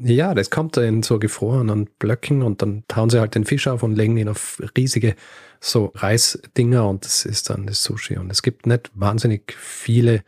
[0.01, 3.83] Ja, das kommt in so gefrorenen Blöcken und dann tauen sie halt den Fisch auf
[3.83, 5.15] und legen ihn auf riesige
[5.59, 8.17] so Reisdinger und das ist dann das Sushi.
[8.17, 10.23] Und es gibt nicht wahnsinnig viele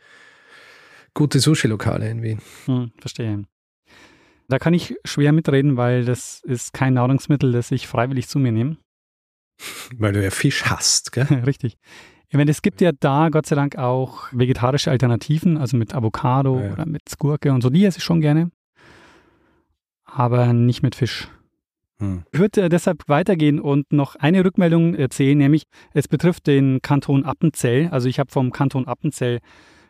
[1.14, 2.40] gute Sushi-Lokale in Wien.
[2.66, 3.44] Hm, verstehe.
[4.48, 8.52] Da kann ich schwer mitreden, weil das ist kein Nahrungsmittel, das ich freiwillig zu mir
[8.52, 8.76] nehme.
[9.96, 11.26] Weil du ja Fisch hast, gell?
[11.46, 11.78] Richtig.
[12.28, 16.58] Ich meine, es gibt ja da Gott sei Dank auch vegetarische Alternativen, also mit Avocado
[16.58, 16.72] ja.
[16.72, 18.50] oder mit Gurke und so, die esse ich schon gerne.
[20.14, 21.28] Aber nicht mit Fisch.
[21.98, 22.24] Hm.
[22.32, 27.24] Ich würde äh, deshalb weitergehen und noch eine Rückmeldung erzählen, nämlich es betrifft den Kanton
[27.24, 27.88] Appenzell.
[27.90, 29.38] Also ich habe vom Kanton Appenzell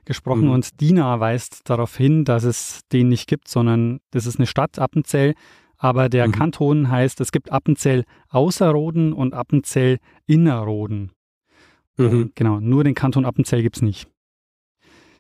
[0.04, 0.50] gesprochen mhm.
[0.50, 4.78] und Dina weist darauf hin, dass es den nicht gibt, sondern das ist eine Stadt,
[4.78, 5.34] Appenzell.
[5.76, 6.32] Aber der mhm.
[6.32, 11.12] Kanton heißt, es gibt Appenzell Außerroden und Appenzell Innerroden.
[11.96, 12.32] Mhm.
[12.34, 14.08] Genau, nur den Kanton Appenzell gibt es nicht.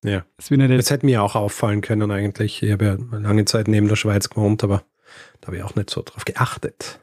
[0.04, 0.24] Ja.
[0.36, 2.62] Das, das hätte mir auch auffallen können eigentlich.
[2.62, 4.82] Ich habe ja lange Zeit neben der Schweiz gewohnt, aber
[5.40, 7.00] da habe ich auch nicht so drauf geachtet.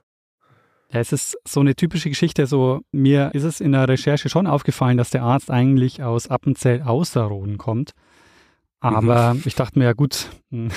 [0.92, 2.48] Ja, es ist so eine typische Geschichte.
[2.48, 6.82] So, mir ist es in der Recherche schon aufgefallen, dass der Arzt eigentlich aus Appenzell
[6.82, 7.92] Außerroden kommt.
[8.80, 9.44] Aber mhm.
[9.46, 10.30] ich dachte mir, ja gut,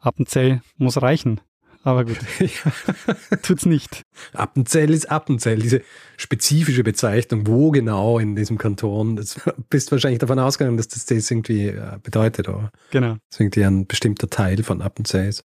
[0.00, 1.40] Appenzell muss reichen.
[1.82, 2.16] Aber gut,
[3.42, 4.02] tut's nicht.
[4.32, 5.82] Appenzell ist Appenzell, diese
[6.16, 9.38] spezifische Bezeichnung, wo genau in diesem Kanton, das
[9.68, 12.70] bist wahrscheinlich davon ausgegangen, dass das das irgendwie äh, bedeutet, oder?
[12.90, 13.16] Genau.
[13.28, 15.44] Das irgendwie ein bestimmter Teil von Appenzell ist.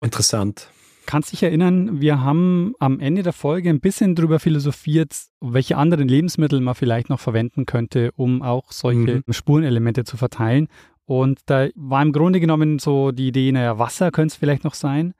[0.00, 0.70] Interessant
[1.08, 6.06] kannst dich erinnern, wir haben am Ende der Folge ein bisschen darüber philosophiert, welche anderen
[6.06, 9.32] Lebensmittel man vielleicht noch verwenden könnte, um auch solche mhm.
[9.32, 10.68] Spurenelemente zu verteilen.
[11.06, 14.74] Und da war im Grunde genommen so die Idee, naja, Wasser könnte es vielleicht noch
[14.74, 15.14] sein.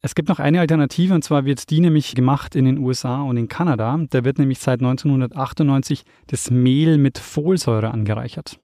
[0.00, 3.36] Es gibt noch eine Alternative und zwar wird die nämlich gemacht in den USA und
[3.36, 4.00] in Kanada.
[4.08, 8.58] Da wird nämlich seit 1998 das Mehl mit Folsäure angereichert.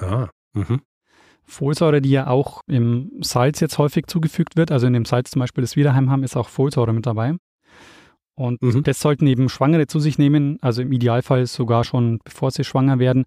[0.00, 0.80] Ah, mhm.
[1.50, 4.72] Folsäure, die ja auch im Salz jetzt häufig zugefügt wird.
[4.72, 7.34] Also in dem Salz zum Beispiel, das wir daheim haben, ist auch Folsäure mit dabei.
[8.34, 8.82] Und Mhm.
[8.84, 12.98] das sollten eben Schwangere zu sich nehmen, also im Idealfall sogar schon bevor sie schwanger
[12.98, 13.24] werden.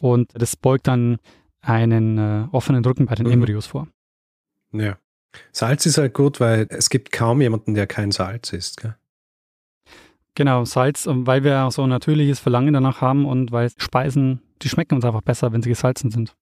[0.00, 1.18] Und das beugt dann
[1.60, 3.32] einen äh, offenen Rücken bei den Mhm.
[3.32, 3.86] Embryos vor.
[4.72, 4.98] Ja.
[5.52, 8.80] Salz ist halt gut, weil es gibt kaum jemanden, der kein Salz isst.
[8.80, 8.96] Gell?
[10.34, 14.42] Genau, Salz, ähm, weil wir auch so ein natürliches Verlangen danach haben und weil Speisen,
[14.62, 16.34] die schmecken uns einfach besser, wenn sie gesalzen sind.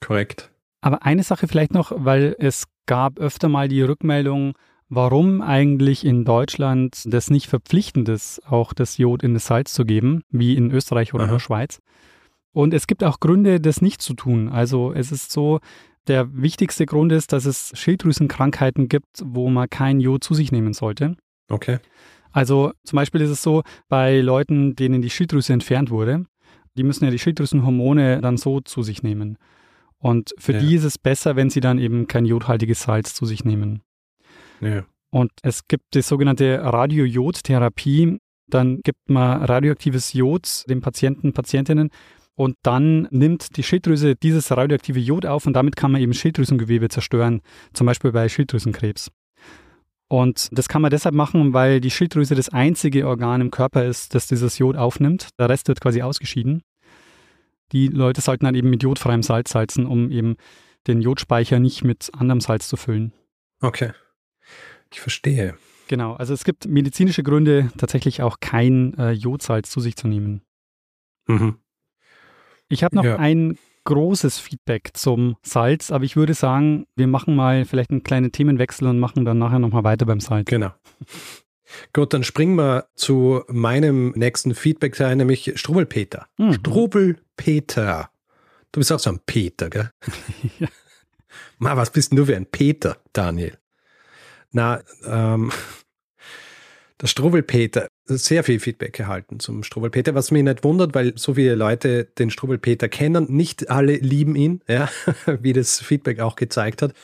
[0.00, 0.50] Korrekt.
[0.80, 4.54] Aber eine Sache vielleicht noch, weil es gab öfter mal die Rückmeldung,
[4.88, 9.84] warum eigentlich in Deutschland das nicht verpflichtend ist, auch das Jod in das Salz zu
[9.84, 11.36] geben, wie in Österreich oder in Aha.
[11.36, 11.80] der Schweiz.
[12.52, 14.48] Und es gibt auch Gründe, das nicht zu tun.
[14.48, 15.60] Also es ist so,
[16.08, 20.72] der wichtigste Grund ist, dass es Schilddrüsenkrankheiten gibt, wo man kein Jod zu sich nehmen
[20.72, 21.16] sollte.
[21.48, 21.78] Okay.
[22.32, 26.24] Also zum Beispiel ist es so, bei Leuten, denen die Schilddrüse entfernt wurde,
[26.76, 29.36] die müssen ja die Schilddrüsenhormone dann so zu sich nehmen.
[30.02, 30.60] Und für Ja.
[30.60, 33.82] die ist es besser, wenn sie dann eben kein jodhaltiges Salz zu sich nehmen.
[34.60, 34.84] Ja.
[35.10, 38.18] Und es gibt die sogenannte Radiojodtherapie.
[38.48, 41.90] Dann gibt man radioaktives Jod den Patienten, Patientinnen
[42.34, 46.88] und dann nimmt die Schilddrüse dieses radioaktive Jod auf und damit kann man eben Schilddrüsengewebe
[46.88, 47.42] zerstören,
[47.74, 49.10] zum Beispiel bei Schilddrüsenkrebs.
[50.08, 54.14] Und das kann man deshalb machen, weil die Schilddrüse das einzige Organ im Körper ist,
[54.16, 55.28] das dieses Jod aufnimmt.
[55.38, 56.62] Der Rest wird quasi ausgeschieden.
[57.72, 60.36] Die Leute sollten dann eben mit jodfreiem Salz salzen, um eben
[60.86, 63.12] den Jodspeicher nicht mit anderem Salz zu füllen.
[63.60, 63.92] Okay.
[64.92, 65.56] Ich verstehe.
[65.88, 70.42] Genau, also es gibt medizinische Gründe, tatsächlich auch kein äh, Jodsalz zu sich zu nehmen.
[71.26, 71.58] Mhm.
[72.68, 73.16] Ich habe noch Ja.
[73.16, 78.30] ein großes Feedback zum Salz, aber ich würde sagen, wir machen mal vielleicht einen kleinen
[78.30, 80.46] Themenwechsel und machen dann nachher nochmal weiter beim Salz.
[80.48, 80.70] Genau.
[81.92, 86.26] Gut, dann springen wir zu meinem nächsten Feedback rein, nämlich Strubelpeter.
[86.38, 86.54] Mhm.
[86.54, 88.10] Strubelpeter.
[88.72, 89.90] Du bist auch so ein Peter, gell?
[90.58, 90.68] Ja.
[91.58, 93.56] Ma, was bist denn du für ein Peter, Daniel?
[94.50, 95.52] Na, ähm,
[97.00, 101.54] der Strubelpeter, sehr viel Feedback erhalten zum Strubelpeter, was mich nicht wundert, weil so viele
[101.54, 103.26] Leute den Strubelpeter kennen.
[103.30, 104.88] Nicht alle lieben ihn, ja,
[105.40, 106.94] wie das Feedback auch gezeigt hat.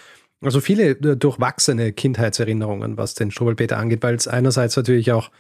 [0.43, 5.31] Also viele äh, durchwachsene Kindheitserinnerungen, was den Strubelpeter angeht, weil es einerseits natürlich auch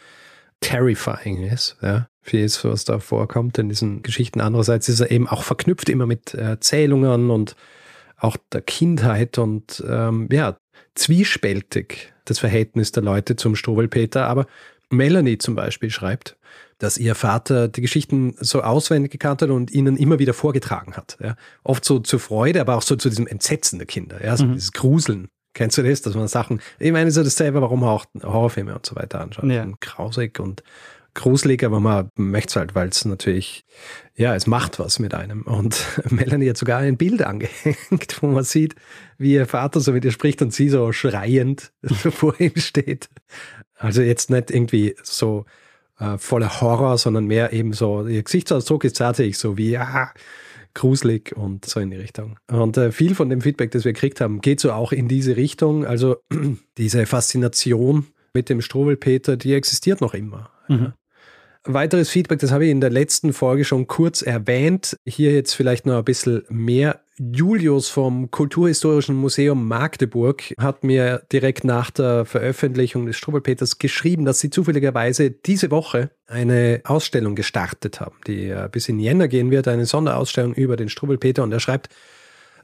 [0.61, 4.40] terrifying ist, ja, vieles, was da vorkommt in diesen Geschichten.
[4.40, 7.57] Andererseits ist er eben auch verknüpft immer mit Erzählungen und
[8.16, 10.57] auch der Kindheit und ähm, ja,
[10.94, 14.26] zwiespältig das Verhältnis der Leute zum Strubelpeter.
[14.26, 14.47] Aber
[14.90, 16.36] Melanie zum Beispiel schreibt,
[16.79, 21.16] dass ihr Vater die Geschichten so auswendig gekannt hat und ihnen immer wieder vorgetragen hat.
[21.22, 21.37] Ja.
[21.64, 24.55] Oft so zur Freude, aber auch so zu diesem Entsetzen der Kinder, ja, so Mhm.
[24.55, 25.29] dieses Gruseln.
[25.55, 28.74] Kennst du das, dass man Sachen, ich meine, ist ja dasselbe, warum man auch Horrorfilme
[28.74, 29.45] und so weiter anschaut.
[29.51, 29.62] Ja.
[29.62, 30.62] Und grausig und
[31.14, 33.64] gruselig, aber man möchte es halt, weil es natürlich,
[34.14, 35.45] ja, es macht was mit einem.
[35.45, 38.74] Und Melanie hat sogar ein Bild angehängt, wo man sieht,
[39.16, 43.09] wie ihr Vater so mit ihr spricht und sie so schreiend so vor ihm steht.
[43.77, 45.47] Also jetzt nicht irgendwie so
[45.99, 50.12] äh, voller Horror, sondern mehr eben so, ihr Gesichtsausdruck ist tatsächlich so wie, ja,
[50.76, 52.38] gruselig und so in die Richtung.
[52.49, 55.36] Und äh, viel von dem Feedback, das wir gekriegt haben, geht so auch in diese
[55.36, 55.86] Richtung.
[55.86, 56.16] Also
[56.78, 60.51] diese Faszination mit dem Strobelpeter, die existiert noch immer.
[60.68, 60.92] Mhm.
[61.69, 64.97] Weiteres Feedback, das habe ich in der letzten Folge schon kurz erwähnt.
[65.05, 67.01] Hier jetzt vielleicht noch ein bisschen mehr.
[67.19, 74.39] Julius vom Kulturhistorischen Museum Magdeburg hat mir direkt nach der Veröffentlichung des Strubelpeters geschrieben, dass
[74.39, 79.87] sie zufälligerweise diese Woche eine Ausstellung gestartet haben, die bis in Jänner gehen wird, eine
[79.87, 81.43] Sonderausstellung über den Strubelpeter.
[81.43, 81.89] Und er schreibt,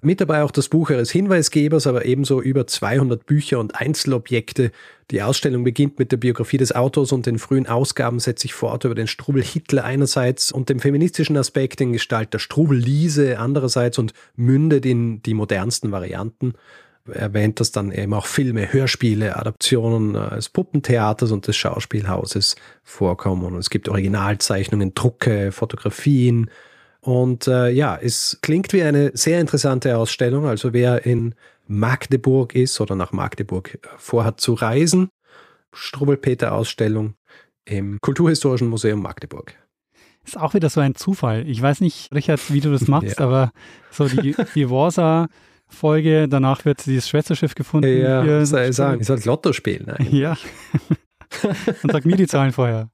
[0.02, 4.72] mit dabei auch das Buch ihres Hinweisgebers, aber ebenso über 200 Bücher und Einzelobjekte.
[5.12, 8.84] Die Ausstellung beginnt mit der Biografie des Autors und den frühen Ausgaben setzt sich fort
[8.84, 13.98] über den Strubel Hitler einerseits und dem feministischen Aspekt in Gestalt der Strubel Liese andererseits
[13.98, 16.54] und mündet in die modernsten Varianten.
[17.06, 23.44] Er erwähnt das dann eben auch Filme, Hörspiele, Adaptionen des Puppentheaters und des Schauspielhauses vorkommen.
[23.44, 26.50] Und es gibt Originalzeichnungen, Drucke, Fotografien,
[27.04, 30.46] und äh, ja, es klingt wie eine sehr interessante Ausstellung.
[30.46, 31.34] Also wer in
[31.66, 35.08] Magdeburg ist oder nach Magdeburg äh, vorhat zu reisen,
[35.74, 37.14] Strubbelpeter-Ausstellung
[37.64, 39.54] im Kulturhistorischen Museum Magdeburg.
[40.24, 41.48] Ist auch wieder so ein Zufall.
[41.48, 43.24] Ich weiß nicht, Richard, wie du das machst, Ja.
[43.24, 43.50] aber
[43.90, 48.00] so die, die Warsa-Folge, danach wird dieses Schwesterschiff gefunden.
[48.00, 49.00] Ja, was soll ich sagen?
[49.00, 49.88] Ich soll Lotto spielen.
[49.88, 50.12] Eigentlich.
[50.12, 50.36] Ja.
[51.82, 52.90] Und sag mir die Zahlen vorher.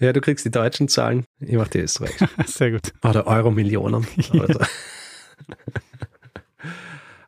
[0.00, 2.14] Ja, du kriegst die deutschen Zahlen, ich mach die Österreich.
[2.46, 2.92] Sehr gut.
[3.02, 4.06] Oder Euro-Millionen.
[4.32, 4.60] oder so.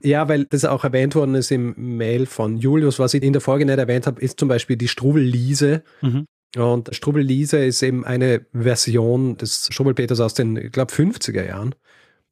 [0.02, 2.98] Ja, weil das auch erwähnt worden ist im Mail von Julius.
[2.98, 5.82] Was ich in der Folge nicht erwähnt habe, ist zum Beispiel die Struwelliese.
[6.00, 6.26] Mhm.
[6.56, 11.74] Und Struwelliese ist eben eine Version des Struwelpeters aus den, ich glaube, 50er Jahren.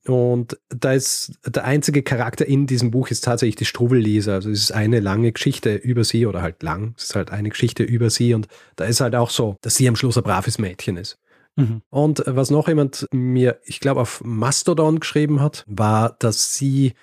[0.08, 4.32] Und da ist der einzige Charakter in diesem Buch ist tatsächlich die Struwellese.
[4.32, 6.94] Also es ist eine lange Geschichte über sie oder halt lang.
[6.96, 9.86] Es ist halt eine Geschichte über sie und da ist halt auch so, dass sie
[9.88, 11.18] am Schluss ein braves Mädchen ist.
[11.56, 11.82] Mhm.
[11.90, 16.94] Und was noch jemand mir, ich glaube, auf Mastodon geschrieben hat, war, dass sie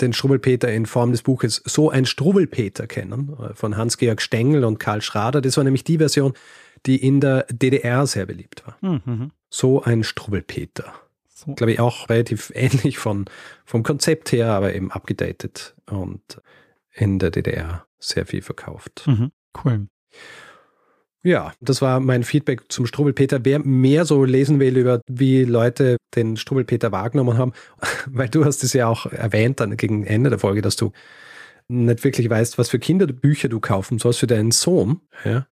[0.00, 4.78] den Struwelpeter in Form des Buches So ein Struwelpeter kennen, äh, von Hans-Georg Stengel und
[4.78, 5.40] Karl Schrader.
[5.40, 6.32] Das war nämlich die Version,
[6.86, 8.78] die in der DDR sehr beliebt war.
[8.80, 9.30] Mhm.
[9.50, 10.92] So ein Struwelpeter.
[11.38, 11.54] So.
[11.54, 13.26] Glaube ich auch relativ ähnlich von,
[13.64, 16.40] vom Konzept her, aber eben abgedatet und
[16.92, 19.04] in der DDR sehr viel verkauft.
[19.06, 19.30] Mhm.
[19.64, 19.86] Cool.
[21.22, 23.44] Ja, das war mein Feedback zum Struwelpeter.
[23.44, 27.52] Wer mehr so lesen will über, wie Leute den Struwelpeter wahrgenommen haben,
[28.06, 30.90] weil du hast es ja auch erwähnt dann gegen Ende der Folge, dass du
[31.68, 35.02] nicht wirklich weißt, was für Kinderbücher du kaufen sollst für deinen Sohn.
[35.24, 35.46] Ja?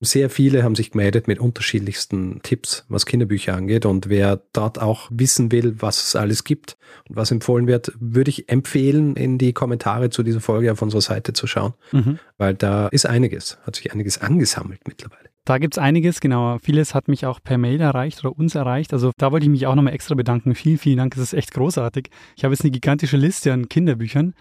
[0.00, 3.84] Sehr viele haben sich gemeldet mit unterschiedlichsten Tipps, was Kinderbücher angeht.
[3.84, 6.76] Und wer dort auch wissen will, was es alles gibt
[7.08, 11.00] und was empfohlen wird, würde ich empfehlen, in die Kommentare zu dieser Folge auf unserer
[11.00, 12.18] Seite zu schauen, mhm.
[12.36, 15.28] weil da ist einiges, hat sich einiges angesammelt mittlerweile.
[15.48, 16.58] Da gibt es einiges, genau.
[16.58, 18.92] Vieles hat mich auch per Mail erreicht oder uns erreicht.
[18.92, 20.54] Also da wollte ich mich auch nochmal extra bedanken.
[20.54, 21.14] Vielen, vielen Dank.
[21.14, 22.10] Das ist echt großartig.
[22.36, 24.34] Ich habe jetzt eine gigantische Liste an Kinderbüchern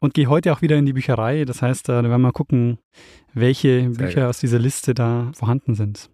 [0.00, 1.44] und gehe heute auch wieder in die Bücherei.
[1.44, 2.78] Das heißt, da werden wir mal gucken,
[3.32, 6.10] welche Sehr Bücher aus dieser Liste da vorhanden sind.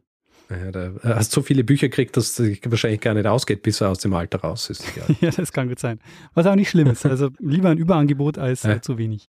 [0.48, 3.80] Ja, da hast du so viele Bücher gekriegt, dass es wahrscheinlich gar nicht ausgeht, bis
[3.80, 4.84] er aus dem Alter raus ist.
[5.20, 5.98] ja, das kann gut sein.
[6.34, 7.04] Was auch nicht schlimm ist.
[7.04, 8.80] Also lieber ein Überangebot als ja.
[8.80, 9.28] zu wenig.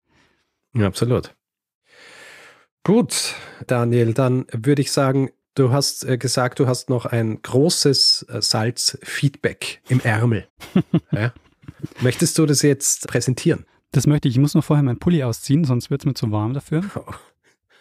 [0.74, 1.34] Ja, absolut.
[2.84, 3.34] Gut,
[3.66, 8.42] Daniel, dann würde ich sagen, du hast äh, gesagt, du hast noch ein großes äh,
[8.42, 10.46] Salz-Feedback im Ärmel.
[11.11, 11.32] ja?
[12.01, 13.64] Möchtest du das jetzt präsentieren?
[13.93, 14.34] Das möchte ich.
[14.34, 16.82] Ich muss nur vorher meinen Pulli ausziehen, sonst wird es mir zu warm dafür.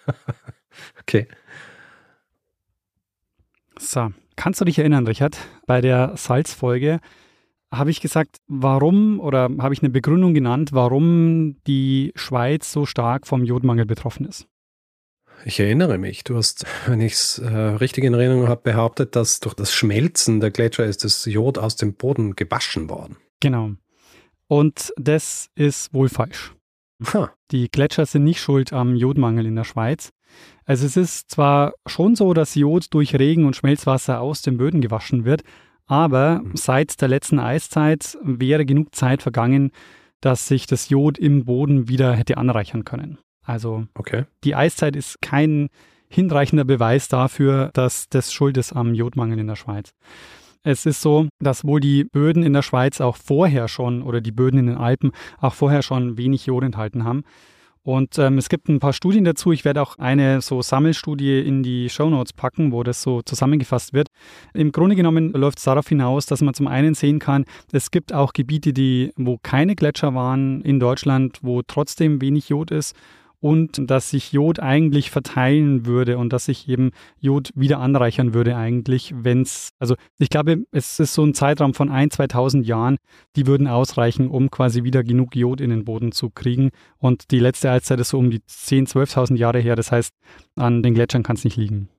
[1.01, 1.27] okay.
[3.77, 5.37] So, kannst du dich erinnern, Richard?
[5.65, 6.99] Bei der Salzfolge
[7.71, 13.27] habe ich gesagt, warum oder habe ich eine Begründung genannt, warum die Schweiz so stark
[13.27, 14.47] vom Jodmangel betroffen ist?
[15.45, 19.39] Ich erinnere mich, du hast, wenn ich es äh, richtig in Erinnerung habe, behauptet, dass
[19.39, 23.17] durch das Schmelzen der Gletscher ist das Jod aus dem Boden gewaschen worden.
[23.39, 23.73] Genau.
[24.47, 26.53] Und das ist wohl falsch.
[27.13, 27.27] Huh.
[27.51, 30.11] Die Gletscher sind nicht schuld am Jodmangel in der Schweiz.
[30.65, 34.81] Also es ist zwar schon so, dass Jod durch Regen und Schmelzwasser aus den Böden
[34.81, 35.43] gewaschen wird,
[35.85, 36.55] aber mhm.
[36.55, 39.71] seit der letzten Eiszeit wäre genug Zeit vergangen,
[40.19, 43.19] dass sich das Jod im Boden wieder hätte anreichern können.
[43.43, 44.25] Also okay.
[44.43, 45.69] die Eiszeit ist kein
[46.09, 49.93] hinreichender Beweis dafür, dass das schuld ist am Jodmangel in der Schweiz.
[50.63, 54.31] Es ist so, dass wohl die Böden in der Schweiz auch vorher schon oder die
[54.31, 57.23] Böden in den Alpen auch vorher schon wenig Jod enthalten haben.
[57.87, 59.53] Und ähm, es gibt ein paar Studien dazu.
[59.53, 63.93] Ich werde auch eine so Sammelstudie in die Show Notes packen, wo das so zusammengefasst
[63.93, 64.09] wird.
[64.53, 68.11] Im Grunde genommen läuft es darauf hinaus, dass man zum einen sehen kann, es gibt
[68.11, 72.93] auch Gebiete, die, wo keine Gletscher waren in Deutschland, wo trotzdem wenig Jod ist
[73.39, 78.55] und dass sich Jod eigentlich verteilen würde und dass sich eben Jod wieder anreichern würde
[78.55, 82.97] eigentlich, wenn es, also ich glaube, es ist so ein Zeitraum von ein, 2000 Jahren,
[83.35, 87.39] die würden ausreichen, um quasi wieder genug Jod in den Boden zu kriegen und die
[87.39, 90.13] letzte Eiszeit ist so um die 10, 12.000 Jahre her, das heißt,
[90.55, 91.89] an den Gletschern kann es nicht liegen.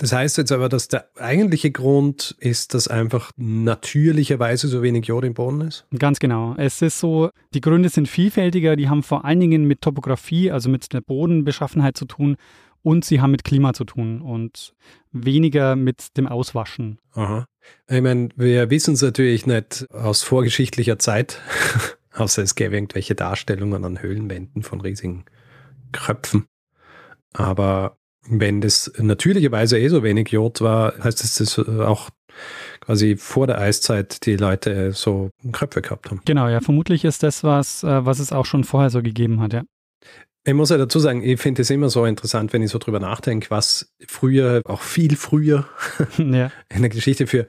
[0.00, 5.24] Das heißt jetzt aber, dass der eigentliche Grund ist, dass einfach natürlicherweise so wenig Jod
[5.24, 5.84] im Boden ist?
[5.98, 6.54] Ganz genau.
[6.56, 10.70] Es ist so, die Gründe sind vielfältiger, die haben vor allen Dingen mit Topografie, also
[10.70, 12.38] mit der Bodenbeschaffenheit zu tun
[12.80, 14.72] und sie haben mit Klima zu tun und
[15.12, 16.98] weniger mit dem Auswaschen.
[17.12, 17.44] Aha.
[17.90, 21.42] Ich meine, wir wissen es natürlich nicht aus vorgeschichtlicher Zeit,
[22.14, 25.26] außer es gäbe irgendwelche Darstellungen an Höhlenwänden von riesigen
[25.92, 26.46] Kröpfen.
[27.34, 27.98] Aber
[28.30, 32.10] wenn das natürlicherweise eh so wenig Jod war, heißt das, dass auch
[32.80, 36.22] quasi vor der Eiszeit die Leute so Kröpfe gehabt haben.
[36.24, 39.52] Genau, ja, vermutlich ist das was, äh, was es auch schon vorher so gegeben hat,
[39.52, 39.62] ja.
[40.44, 42.98] Ich muss ja dazu sagen, ich finde es immer so interessant, wenn ich so drüber
[42.98, 45.68] nachdenke, was früher, auch viel früher
[46.18, 46.50] ja.
[46.74, 47.46] in der Geschichte für,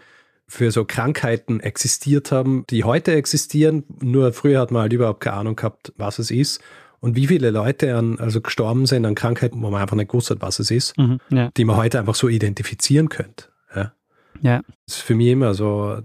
[0.47, 3.85] für so Krankheiten existiert haben, die heute existieren.
[4.01, 6.61] Nur früher hat man halt überhaupt keine Ahnung gehabt, was es ist
[7.01, 10.29] und wie viele Leute an, also gestorben sind an Krankheiten, wo man einfach nicht gewusst
[10.29, 11.49] hat, was es ist, mhm, ja.
[11.57, 13.45] die man heute einfach so identifizieren könnte.
[13.75, 13.93] Ja.
[14.41, 14.61] ja.
[14.85, 15.97] Das ist für mich immer so,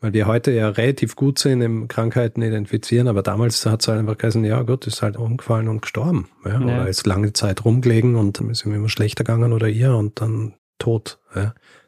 [0.00, 3.98] weil wir heute ja relativ gut sind im Krankheiten identifizieren, aber damals hat es halt
[3.98, 6.28] einfach geheißen, ja gut, ist halt umgefallen und gestorben.
[6.44, 6.60] Ja.
[6.60, 10.20] Oder ist lange Zeit rumgelegen und dann ist ihm immer schlechter gegangen oder ihr und
[10.20, 11.18] dann tot.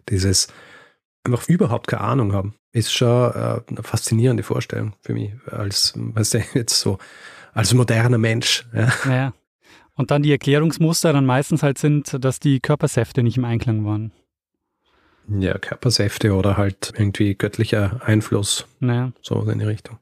[0.08, 0.48] Dieses
[1.22, 6.34] einfach überhaupt keine Ahnung haben ist schon äh, eine faszinierende Vorstellung für mich, als, weißt
[6.34, 6.98] du, jetzt so,
[7.56, 8.66] als moderner Mensch.
[8.72, 8.92] Ja.
[9.04, 9.34] Naja.
[9.94, 14.12] Und dann die Erklärungsmuster dann meistens halt sind, dass die Körpersäfte nicht im Einklang waren.
[15.28, 18.66] Ja, Körpersäfte oder halt irgendwie göttlicher Einfluss.
[18.78, 19.12] Naja.
[19.22, 19.98] So in die Richtung.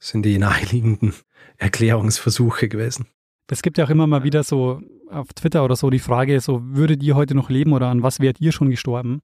[0.00, 1.14] Das sind die naheliegenden
[1.58, 3.06] Erklärungsversuche gewesen.
[3.48, 6.60] Es gibt ja auch immer mal wieder so auf Twitter oder so die Frage, so
[6.62, 9.20] würdet ihr heute noch leben oder an was wärt ihr schon gestorben?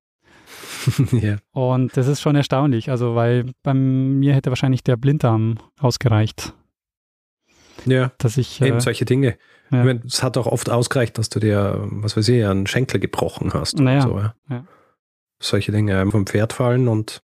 [1.12, 1.37] ja.
[1.53, 6.55] Und das ist schon erstaunlich, also weil bei mir hätte wahrscheinlich der Blinddarm ausgereicht.
[7.87, 8.61] Ja, dass ich.
[8.61, 9.37] Eben äh, solche Dinge.
[9.70, 9.80] Ja.
[9.80, 13.01] Ich meine, es hat auch oft ausgereicht, dass du dir, was weiß ich, einen Schenkel
[13.01, 13.78] gebrochen hast.
[13.78, 14.35] Naja, so, ja.
[14.51, 14.64] ja.
[15.41, 17.22] Solche Dinge vom Pferd fallen und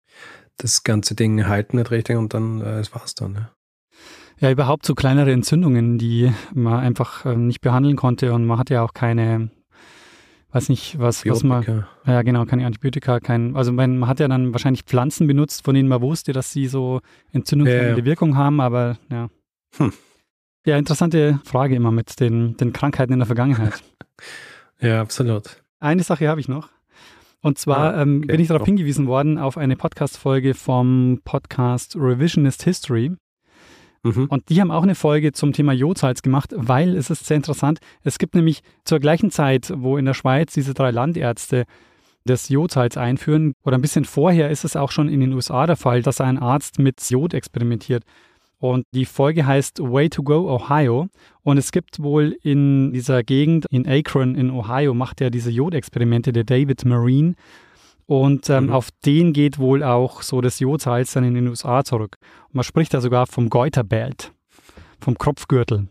[0.57, 3.35] das ganze Ding halten nicht richtig und dann äh, das war's dann.
[3.35, 3.51] Ja.
[4.41, 8.69] Ja, überhaupt so kleinere Entzündungen, die man einfach ähm, nicht behandeln konnte und man hat
[8.69, 9.51] ja auch keine,
[10.51, 14.27] weiß nicht, was, was man, ja genau, keine Antibiotika, kein, also man, man hat ja
[14.27, 17.01] dann wahrscheinlich Pflanzen benutzt, von denen man wusste, dass sie so
[17.33, 19.29] entzündungshemmende Ja, Wirkung haben, aber ja.
[19.77, 19.93] Hm.
[20.67, 23.83] Ja, interessante Frage immer mit den, den Krankheiten in der Vergangenheit.
[24.81, 25.63] Ja, absolut.
[25.81, 26.69] Eine Sache habe ich noch.
[27.41, 28.27] Und zwar Ah, ähm, okay.
[28.33, 28.67] bin ich darauf Oh.
[28.67, 33.13] hingewiesen worden auf eine Podcast-Folge vom Podcast Revisionist History.
[34.03, 34.27] Mhm.
[34.27, 37.79] Und die haben auch eine Folge zum Thema Jodsalz gemacht, weil es ist sehr interessant.
[38.03, 41.65] Es gibt nämlich zur gleichen Zeit, wo in der Schweiz diese drei Landärzte
[42.25, 45.77] das Jodsalz einführen, oder ein bisschen vorher ist es auch schon in den USA der
[45.77, 48.03] Fall, dass ein Arzt mit Jod experimentiert.
[48.59, 51.09] Und die Folge heißt Way to Go Ohio.
[51.43, 56.33] Und es gibt wohl in dieser Gegend, in Akron in Ohio, macht er diese Jodexperimente,
[56.33, 57.35] der David Marine.
[58.07, 58.73] Und ähm, Mhm.
[58.73, 62.17] auf den geht wohl auch so das Jodsalz dann in den USA zurück.
[62.49, 64.33] Und man spricht da sogar vom Goiterbelt,
[65.01, 65.89] vom Kropfgürtel.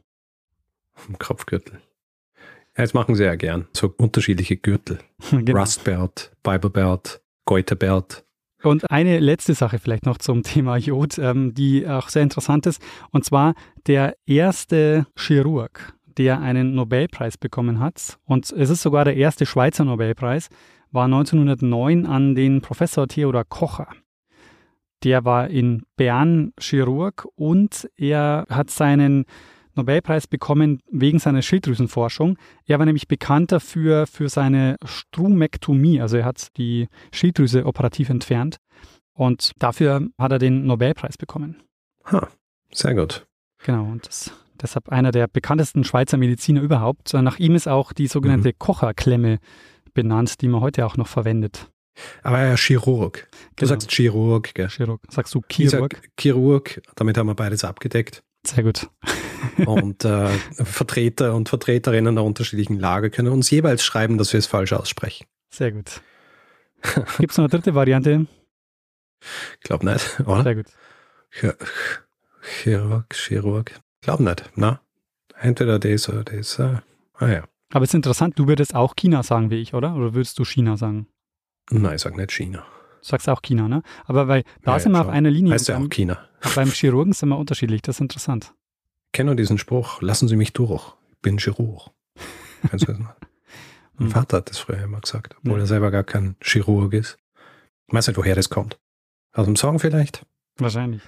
[0.93, 1.79] Vom Kopfgürtel.
[2.77, 4.99] Ja, jetzt machen sie ja gern so unterschiedliche Gürtel.
[5.31, 5.59] Genau.
[5.59, 8.23] Rustbelt, Biblebelt, Goiterbelt.
[8.63, 12.81] Und eine letzte Sache vielleicht noch zum Thema Jod, ähm, die auch sehr interessant ist.
[13.11, 13.53] Und zwar
[13.87, 18.17] der erste Chirurg, der einen Nobelpreis bekommen hat.
[18.25, 20.49] Und es ist sogar der erste Schweizer Nobelpreis,
[20.91, 23.87] war 1909 an den Professor Theodor Kocher.
[25.03, 29.25] Der war in Bern Chirurg und er hat seinen
[29.75, 32.37] Nobelpreis bekommen wegen seiner Schilddrüsenforschung.
[32.65, 38.57] Er war nämlich bekannt dafür für seine Strumektomie, also er hat die Schilddrüse operativ entfernt
[39.13, 41.61] und dafür hat er den Nobelpreis bekommen.
[42.11, 42.27] Ha,
[42.71, 43.25] sehr gut.
[43.65, 47.13] Genau, und das, deshalb einer der bekanntesten Schweizer Mediziner überhaupt.
[47.13, 49.39] Nach ihm ist auch die sogenannte Kocherklemme
[49.93, 51.69] benannt, die man heute auch noch verwendet.
[52.23, 53.27] Aber ja, Chirurg.
[53.31, 53.69] Du Genau.
[53.69, 54.67] sagst Chirurg, gell?
[54.67, 55.01] Chirurg.
[55.09, 56.01] Sagst du Ich sag Chirurg?
[56.19, 58.23] Chirurg, damit haben wir beides abgedeckt.
[58.45, 58.89] Sehr gut.
[59.65, 60.29] Und äh,
[60.63, 65.25] Vertreter und Vertreterinnen der unterschiedlichen Lager können uns jeweils schreiben, dass wir es falsch aussprechen.
[65.49, 66.01] Sehr gut.
[67.17, 68.25] Gibt es noch eine dritte Variante?
[69.61, 70.43] Glaub nicht, oder?
[70.43, 70.65] Sehr gut.
[71.33, 71.55] Ch-
[72.41, 73.79] Chirurg, Chirurg.
[74.01, 74.81] Glaub nicht, na?
[75.39, 76.59] Entweder das oder das.
[76.59, 76.77] Äh,
[77.15, 77.43] ah ja.
[77.71, 79.95] Aber es ist interessant, du würdest auch China sagen wie ich, oder?
[79.95, 81.07] Oder würdest du China sagen?
[81.71, 82.59] Nein, ich sag nicht China.
[83.01, 83.81] Du sagst auch China, ne?
[84.05, 85.15] Aber weil da Ja, sind wir ja, auf schon.
[85.15, 85.53] einer Linie.
[85.53, 86.19] Heißt ja auch China.
[86.55, 88.53] beim Chirurgen sind wir unterschiedlich, das ist interessant.
[89.13, 90.91] Ich kenne nur diesen Spruch, lassen Sie mich durch.
[91.11, 91.91] Ich bin Chirurg.
[92.67, 93.13] Kennst du das noch?
[93.99, 94.11] Mein Hm.
[94.11, 95.65] Vater hat das früher immer gesagt, obwohl Ja.
[95.65, 97.19] er selber gar kein Chirurg ist.
[97.87, 98.79] Ich weiß nicht, woher das kommt.
[99.33, 100.25] Aus dem Song vielleicht?
[100.57, 101.03] Wahrscheinlich.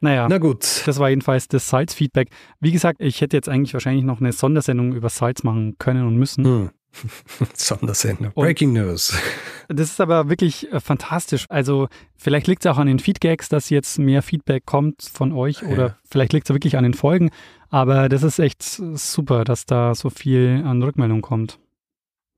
[0.00, 0.28] Naja.
[0.28, 0.86] Na gut.
[0.86, 2.30] Das war jedenfalls das Salzfeedback.
[2.60, 6.14] Wie gesagt, ich hätte jetzt eigentlich wahrscheinlich noch eine Sondersendung über Salz machen können und
[6.16, 6.44] müssen.
[6.44, 6.70] Hm.
[7.54, 8.32] Sondersendung.
[8.34, 9.14] Breaking News.
[9.68, 11.46] Das ist aber wirklich äh, fantastisch.
[11.48, 15.62] Also vielleicht liegt es auch an den Feedgags, dass jetzt mehr Feedback kommt von euch
[15.62, 15.96] oder Ja.
[16.04, 17.30] vielleicht liegt es wirklich an den Folgen.
[17.70, 21.58] Aber das ist echt super, dass da so viel an Rückmeldung kommt.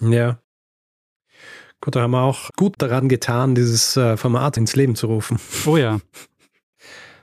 [0.01, 0.39] Ja.
[1.81, 5.41] Gut, da haben wir auch gut daran getan, dieses äh, Format ins Leben zu rufen,
[5.67, 5.99] Oh ja,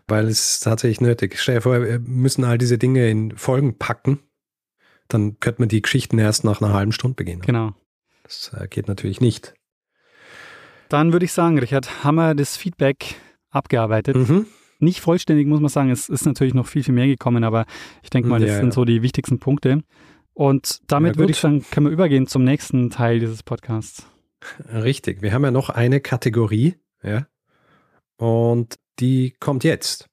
[0.07, 1.39] weil es tatsächlich nötig.
[1.39, 4.19] Stell dir vor, wir müssen all diese Dinge in Folgen packen.
[5.14, 7.41] Dann könnte man die Geschichten erst nach einer halben Stunde beginnen.
[7.41, 7.74] genau.
[8.24, 9.53] Das äh, geht natürlich nicht.
[10.89, 13.16] Dann würde ich sagen, Richard, haben wir das Feedback
[13.49, 14.16] abgearbeitet.
[14.16, 14.45] Mhm.
[14.80, 15.89] Nicht vollständig, muss man sagen.
[15.89, 17.66] Es ist natürlich noch viel, viel mehr gekommen, aber
[18.03, 18.72] ich denke mal, das Ja, sind ja.
[18.72, 19.84] so die wichtigsten Punkte.
[20.34, 24.05] Und damit Ja, würde ich sagen, können wir übergehen zum nächsten Teil dieses Podcasts.
[24.72, 25.22] Richtig.
[25.22, 27.28] Wir haben ja noch eine Kategorie, ja.
[28.18, 30.07] Und die kommt jetzt.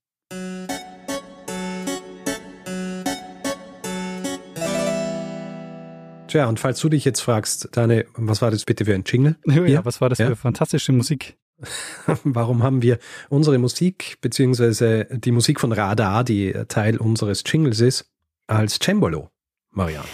[6.28, 9.36] Tja, und falls du dich jetzt fragst, Dani, was war das bitte für ein Jingle?
[9.46, 10.28] Ja, Ja, was war das ja.
[10.28, 11.36] für fantastische Musik?
[12.24, 12.98] Warum haben wir
[13.30, 18.10] unsere Musik, beziehungsweise die Musik von Radar, die Teil unseres Jingles ist,
[18.46, 19.30] als Cembalo?
[19.72, 20.08] Variante.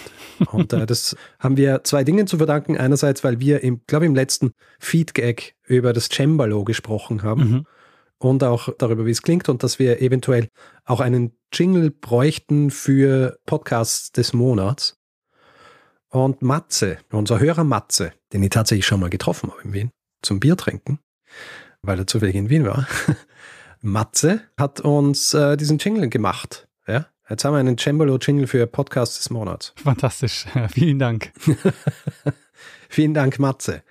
[0.51, 2.77] Und äh, das haben wir zwei Dingen zu verdanken.
[2.77, 7.65] Einerseits, weil wir, im, glaube im letzten Feedgag über das Cembalo gesprochen haben mhm.
[8.17, 10.49] und auch darüber, wie es klingt und dass wir eventuell
[10.83, 14.97] auch einen Jingle bräuchten für Podcasts des Monats.
[16.15, 19.91] Und Matze, unser Hörer Matze, den ich tatsächlich schon mal getroffen habe in Wien,
[20.21, 20.99] zum Bier trinken,
[21.81, 22.87] weil er zufällig in Wien war.
[23.81, 26.69] Matze hat uns äh, diesen Jingle gemacht.
[26.87, 27.07] Ja?
[27.29, 29.73] Jetzt haben wir einen Cembalo-Jingle für Podcast des Monats.
[29.75, 30.45] Fantastisch.
[30.71, 31.33] Vielen Dank.
[32.87, 33.83] Vielen Dank, Matze.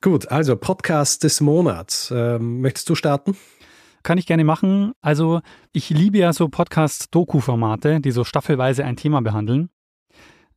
[0.00, 2.10] Gut, also Podcast des Monats.
[2.10, 3.36] Ähm, möchtest du starten?
[4.02, 4.92] Kann ich gerne machen.
[5.02, 5.42] Also,
[5.72, 9.68] ich liebe ja so Podcast-Doku-Formate, die so staffelweise ein Thema behandeln.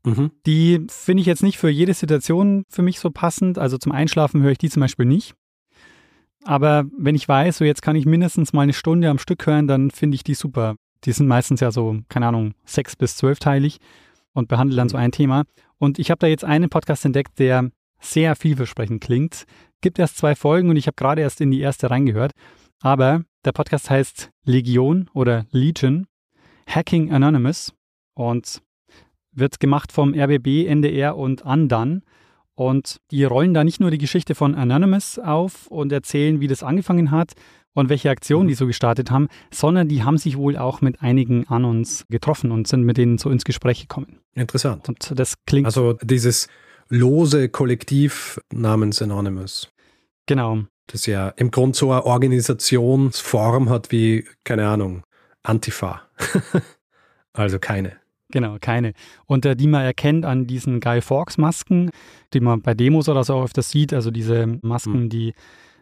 [0.04, 0.32] Mhm.
[0.46, 3.58] Die finde ich jetzt nicht für jede Situation für mich so passend.
[3.58, 5.36] Also zum Einschlafen höre ich die zum Beispiel nicht.
[6.44, 9.68] Aber wenn ich weiß, so jetzt kann ich mindestens mal eine Stunde am Stück hören,
[9.68, 10.76] dann finde ich die super.
[11.06, 13.78] Die sind meistens ja so, keine Ahnung, sechs bis zwölfteilig
[14.34, 15.44] und behandeln dann so ein Thema.
[15.78, 19.46] Und ich habe da jetzt einen Podcast entdeckt, der sehr vielversprechend klingt.
[19.82, 22.32] Gibt erst zwei Folgen und ich habe gerade erst in die erste reingehört.
[22.82, 26.08] Aber der Podcast heißt Legion oder Legion,
[26.68, 27.74] Hacking Anonymous
[28.16, 28.62] und
[29.34, 32.04] wird gemacht vom RBB, NDR und Andan.
[32.56, 36.64] Und die rollen da nicht nur die Geschichte von Anonymous auf und erzählen, wie das
[36.64, 37.34] angefangen hat,
[37.74, 41.48] und welche Aktionen die so gestartet haben, sondern die haben sich wohl auch mit einigen
[41.48, 44.20] an uns getroffen und sind mit denen so ins Gespräch gekommen.
[44.34, 44.90] Interessant.
[44.90, 45.66] Und das klingt.
[45.66, 46.48] Also dieses
[46.90, 49.70] lose Kollektiv namens Anonymous.
[50.26, 50.64] Genau.
[50.88, 55.04] Das ja im Grunde so eine Organisationsform hat wie, keine Ahnung,
[55.44, 56.02] Antifa.
[57.34, 58.01] also keine.
[58.32, 58.94] Genau, keine.
[59.26, 61.92] Und äh, die man erkennt an diesen Guy Fawkes Masken,
[62.34, 65.10] die man bei Demos oder so öfters sieht, also diese Masken, mhm.
[65.10, 65.34] die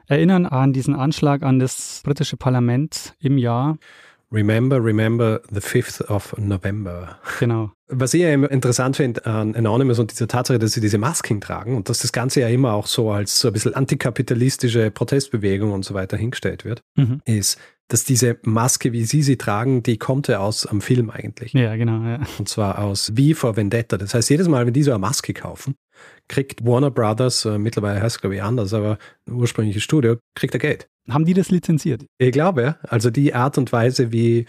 [0.07, 3.77] erinnern an diesen Anschlag an das britische Parlament im Jahr.
[4.31, 7.17] Remember, remember the 5th of November.
[7.39, 7.71] Genau.
[7.87, 11.75] Was ich ja interessant finde an Anonymous und dieser Tatsache, dass sie diese Masken tragen
[11.75, 15.83] und dass das Ganze ja immer auch so als so ein bisschen antikapitalistische Protestbewegung und
[15.83, 17.21] so weiter hingestellt wird, mhm.
[17.25, 17.57] ist,
[17.87, 21.53] dass diese Maske, wie sie sie tragen, die kommt ja aus am Film eigentlich.
[21.53, 22.03] Ja, genau.
[22.03, 22.19] Ja.
[22.37, 23.97] Und zwar aus Wie vor Vendetta.
[23.97, 25.73] Das heißt, jedes Mal, wenn die so eine Maske kaufen,
[26.29, 28.97] kriegt Warner Brothers, äh, mittlerweile heißt es glaube ich anders, aber
[29.29, 30.87] ursprüngliches Studio, kriegt er Geld.
[31.09, 32.05] Haben die das lizenziert?
[32.19, 32.77] Ich glaube, ja.
[32.83, 34.45] Also die Art und Weise, wie,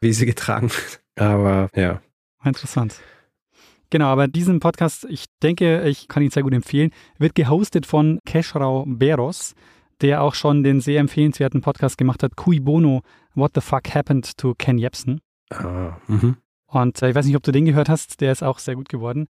[0.00, 1.00] wie sie getragen wird.
[1.16, 2.00] Aber ja.
[2.44, 3.00] Interessant.
[3.90, 8.18] Genau, aber diesen Podcast, ich denke, ich kann ihn sehr gut empfehlen, wird gehostet von
[8.24, 9.54] Keshrau Beros,
[10.00, 13.02] der auch schon den sehr empfehlenswerten Podcast gemacht hat, Cui Bono,
[13.34, 15.20] What the Fuck Happened to Ken Jebsen.
[15.50, 16.36] Ah, mhm.
[16.66, 18.88] Und äh, ich weiß nicht, ob du den gehört hast, der ist auch sehr gut
[18.88, 19.28] geworden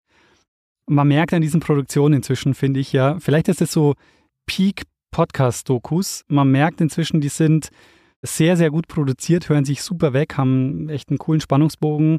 [0.87, 3.95] man merkt an diesen Produktionen inzwischen, finde ich ja, vielleicht ist es so
[4.47, 6.25] Peak Podcast-Dokus.
[6.29, 7.71] Man merkt inzwischen, die sind
[8.23, 12.19] sehr, sehr gut produziert, hören sich super weg, haben echt einen coolen Spannungsbogen.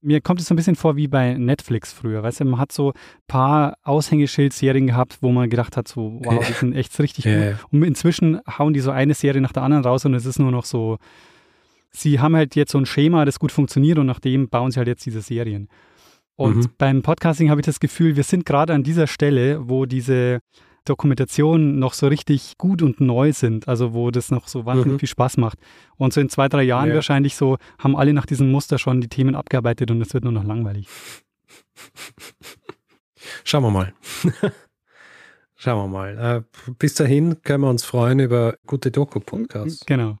[0.00, 2.22] Mir kommt es so ein bisschen vor wie bei Netflix früher.
[2.22, 2.94] Weißt du, man hat so ein
[3.26, 7.52] paar Aushängeschild-Serien gehabt, wo man gedacht hat, so, wow, die sind echt richtig yeah.
[7.52, 7.72] gut.
[7.72, 10.50] Und inzwischen hauen die so eine Serie nach der anderen raus und es ist nur
[10.50, 10.98] noch so,
[11.90, 14.78] sie haben halt jetzt so ein Schema, das gut funktioniert und nach dem bauen sie
[14.78, 15.68] halt jetzt diese Serien.
[16.36, 16.70] Und mhm.
[16.78, 20.40] beim Podcasting habe ich das Gefühl, wir sind gerade an dieser Stelle, wo diese
[20.84, 24.98] Dokumentationen noch so richtig gut und neu sind, also wo das noch so wahnsinnig mhm.
[24.98, 25.58] viel Spaß macht.
[25.96, 26.96] Und so in zwei, drei Jahren ja.
[26.96, 30.32] wahrscheinlich so haben alle nach diesem Muster schon die Themen abgearbeitet und es wird nur
[30.32, 30.88] noch langweilig.
[33.44, 33.94] Schauen wir mal.
[35.56, 36.18] Schauen wir mal.
[36.18, 36.42] Äh,
[36.78, 39.86] bis dahin können wir uns freuen über gute Doku-Podcasts.
[39.86, 40.18] Genau.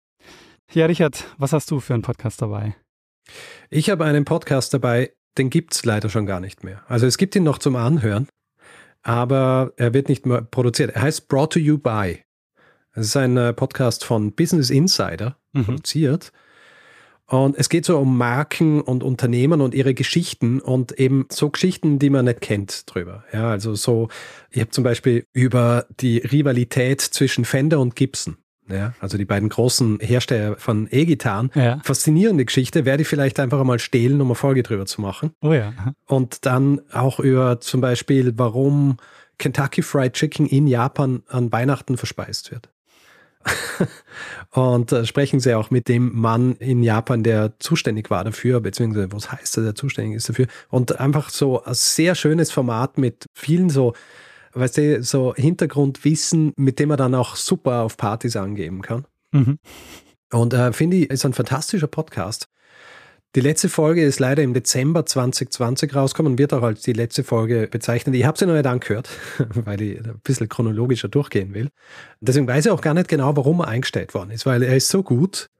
[0.72, 2.76] Ja, Richard, was hast du für einen Podcast dabei?
[3.68, 6.82] Ich habe einen Podcast dabei, den gibt es leider schon gar nicht mehr.
[6.88, 8.28] Also es gibt ihn noch zum Anhören,
[9.02, 10.90] aber er wird nicht mehr produziert.
[10.94, 12.20] Er heißt Brought to You By.
[12.92, 15.64] Es ist ein äh, Podcast von Business Insider mhm.
[15.64, 16.32] produziert.
[17.26, 21.98] Und es geht so um Marken und Unternehmen und ihre Geschichten und eben so Geschichten,
[21.98, 23.24] die man nicht kennt drüber.
[23.32, 24.08] Ja, also so,
[24.50, 28.36] ich habe zum Beispiel über die Rivalität zwischen Fender und Gibson
[28.68, 31.50] ja, also die beiden großen Hersteller von E-Gitarren.
[31.54, 31.80] Ja.
[31.84, 35.32] Faszinierende Geschichte, werde ich vielleicht einfach mal stehlen, um eine Folge drüber zu machen.
[35.42, 35.72] Oh ja.
[36.06, 38.96] Und dann auch über zum Beispiel, warum
[39.38, 42.70] Kentucky Fried Chicken in Japan an Weihnachten verspeist wird.
[44.50, 49.12] und äh, sprechen sie auch mit dem Mann in Japan, der zuständig war dafür, beziehungsweise
[49.12, 50.46] was heißt er, der zuständig ist dafür.
[50.70, 53.92] Und einfach so ein sehr schönes Format mit vielen so
[54.54, 59.04] weißt du, so Hintergrundwissen, mit dem man dann auch super auf Partys angeben kann.
[59.32, 59.58] Mhm.
[60.32, 62.48] Und äh, finde ich, ist ein fantastischer Podcast.
[63.34, 67.24] Die letzte Folge ist leider im Dezember 2020 rausgekommen und wird auch als die letzte
[67.24, 68.14] Folge bezeichnet.
[68.14, 69.10] Ich habe sie noch nicht angehört,
[69.54, 71.68] weil ich ein bisschen chronologischer durchgehen will.
[72.20, 74.88] Deswegen weiß ich auch gar nicht genau, warum er eingestellt worden ist, weil er ist
[74.88, 75.50] so gut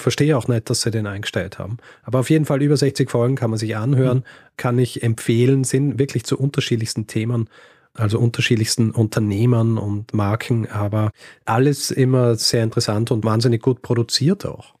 [0.00, 1.76] verstehe auch nicht, dass sie den eingestellt haben.
[2.02, 4.24] Aber auf jeden Fall über 60 Folgen kann man sich anhören, mhm.
[4.56, 7.48] kann ich empfehlen, sind wirklich zu unterschiedlichsten Themen,
[7.94, 11.10] also unterschiedlichsten Unternehmern und Marken, aber
[11.44, 14.74] alles immer sehr interessant und wahnsinnig gut produziert auch.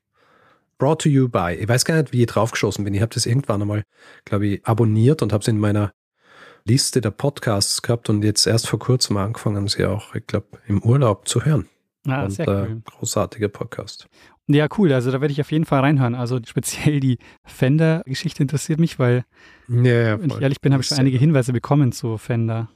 [0.78, 1.56] Brought to you by.
[1.60, 2.94] Ich weiß gar nicht, wie ich draufgeschossen bin.
[2.94, 3.82] Ich habe das irgendwann einmal,
[4.24, 5.92] glaube ich, abonniert und habe es in meiner
[6.64, 10.82] Liste der Podcasts gehabt und jetzt erst vor kurzem angefangen, sie auch, ich glaube, im
[10.82, 11.68] Urlaub zu hören.
[12.06, 12.82] Ah, und, sehr cool.
[12.86, 14.08] Äh, großartiger Podcast.
[14.46, 14.92] Ja, cool.
[14.92, 16.14] Also da werde ich auf jeden Fall reinhören.
[16.14, 19.24] Also speziell die Fender-Geschichte interessiert mich, weil,
[19.68, 22.68] ja, ja, wenn ich ehrlich bin, habe ich schon einige Hinweise bekommen zu Fender.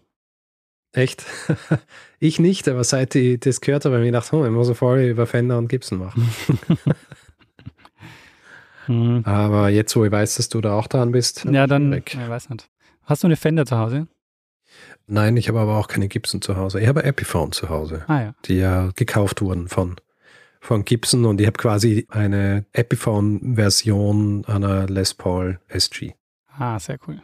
[0.94, 1.26] Echt?
[2.20, 4.76] ich nicht, aber seit ich das gehört habe, habe ich gedacht, oh, ich muss eine
[4.76, 6.28] Folge über Fender und Gibson machen.
[8.86, 9.22] hm.
[9.24, 11.44] Aber jetzt, wo ich weiß, dass du da auch dran bist.
[11.50, 12.14] Ja, dann, weg.
[12.14, 12.68] ich weiß nicht.
[13.02, 14.06] Hast du eine Fender zu Hause?
[15.06, 16.80] Nein, ich habe aber auch keine Gibson zu Hause.
[16.80, 18.34] Ich habe Epiphone zu Hause, ah, ja.
[18.46, 19.96] die ja gekauft wurden von
[20.60, 26.14] von Gibson und ich habe quasi eine Epiphone-Version einer Les Paul SG.
[26.56, 27.22] Ah, sehr cool.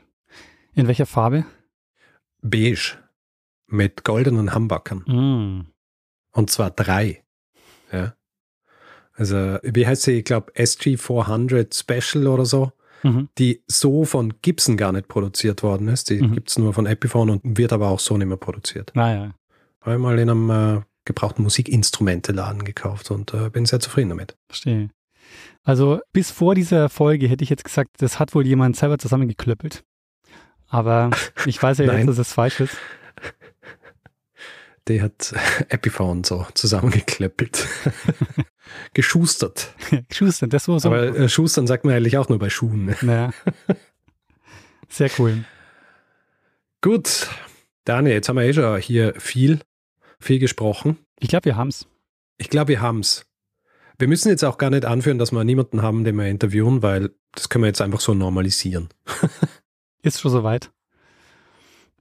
[0.74, 1.46] In welcher Farbe?
[2.42, 2.98] Beige.
[3.70, 4.98] Mit goldenen Humbuckern.
[5.06, 5.66] Mm.
[6.32, 7.24] Und zwar drei.
[7.92, 8.14] Ja.
[9.14, 10.18] Also, wie heißt sie?
[10.18, 12.72] Ich glaube, SG 400 Special oder so.
[13.02, 13.28] Mhm.
[13.38, 16.10] Die so von Gibson gar nicht produziert worden ist.
[16.10, 16.32] Die mhm.
[16.32, 18.92] gibt es nur von Epiphone und wird aber auch so nicht mehr produziert.
[18.94, 19.34] Ah, ja.
[19.80, 24.36] Habe ich mal in einem äh, gebrauchten Musikinstrumente-Laden gekauft und äh, bin sehr zufrieden damit.
[24.48, 24.90] Verstehe.
[25.62, 29.82] Also bis vor dieser Folge hätte ich jetzt gesagt, das hat wohl jemand selber zusammengeklöppelt.
[30.68, 31.10] Aber
[31.46, 32.76] ich weiß ja jetzt, dass es falsch ist.
[34.88, 35.34] Der hat
[35.68, 37.66] Epiphone so zusammengeklöppelt.
[38.94, 39.74] Geschustert.
[40.08, 40.88] Geschustert, das war so.
[40.88, 42.86] Aber äh, Schustern sagt man eigentlich auch nur bei Schuhen.
[42.86, 42.96] Ne?
[43.02, 43.30] Naja.
[44.88, 45.44] Sehr cool.
[46.80, 47.28] Gut.
[47.84, 49.60] Daniel, jetzt haben wir eh schon hier viel
[50.20, 50.98] viel gesprochen.
[51.18, 51.86] Ich glaube, wir haben es.
[52.38, 53.26] Ich glaube, wir haben es.
[53.98, 57.10] Wir müssen jetzt auch gar nicht anführen, dass wir niemanden haben, den wir interviewen, weil
[57.32, 58.88] das können wir jetzt einfach so normalisieren.
[60.02, 60.70] Ist schon soweit.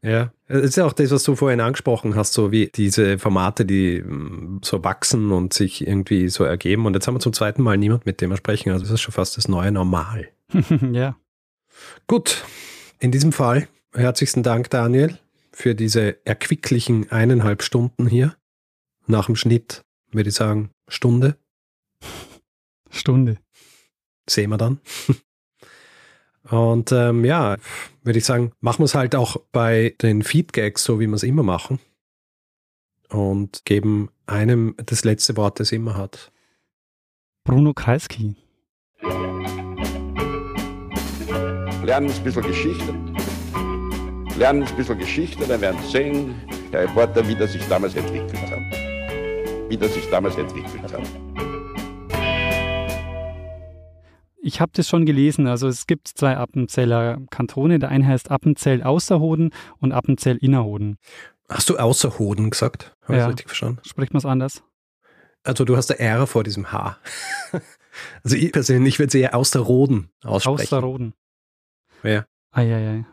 [0.01, 3.65] Ja, es ist ja auch das, was du vorhin angesprochen hast, so wie diese Formate,
[3.65, 6.85] die mm, so wachsen und sich irgendwie so ergeben.
[6.85, 8.71] Und jetzt haben wir zum zweiten Mal niemand, mit dem wir sprechen.
[8.71, 10.29] Also das ist schon fast das neue Normal.
[10.91, 11.17] ja.
[12.07, 12.45] Gut,
[12.99, 15.17] in diesem Fall herzlichsten Dank, Daniel
[15.59, 18.35] für diese erquicklichen eineinhalb Stunden hier.
[19.07, 21.37] Nach dem Schnitt würde ich sagen Stunde.
[22.89, 23.37] Stunde.
[24.29, 24.79] Sehen wir dann.
[26.49, 27.57] Und ähm, ja,
[28.03, 31.23] würde ich sagen, machen wir es halt auch bei den Feedgags, so wie wir es
[31.23, 31.79] immer machen.
[33.09, 36.31] Und geben einem das letzte Wort, das immer hat.
[37.43, 38.35] Bruno Kreisky.
[41.83, 42.93] Lernen ein bisschen Geschichte
[44.39, 46.35] lernen ein bisschen Geschichte, dann werden Sie sehen,
[46.71, 49.69] Herr Reporter, wie das sich damals entwickelt hat.
[49.69, 51.18] Wie das sich damals entwickelt hat.
[54.41, 55.47] Ich habe das schon gelesen.
[55.47, 57.79] Also es gibt zwei Appenzeller Kantone.
[57.79, 60.97] Der eine heißt Appenzell Außerhoden und Appenzell Innerhoden.
[61.49, 62.95] Hast du Außerhoden gesagt?
[63.03, 63.23] Habe ja.
[63.25, 63.81] ich richtig verstanden?
[63.85, 64.63] Spricht man es anders?
[65.43, 66.97] Also du hast der R vor diesem H.
[68.23, 70.75] Also ich persönlich würde sie eher Außerroden aussprechen.
[70.75, 71.13] Außerroden.
[72.03, 72.25] Ja.
[72.51, 73.05] Eieiei.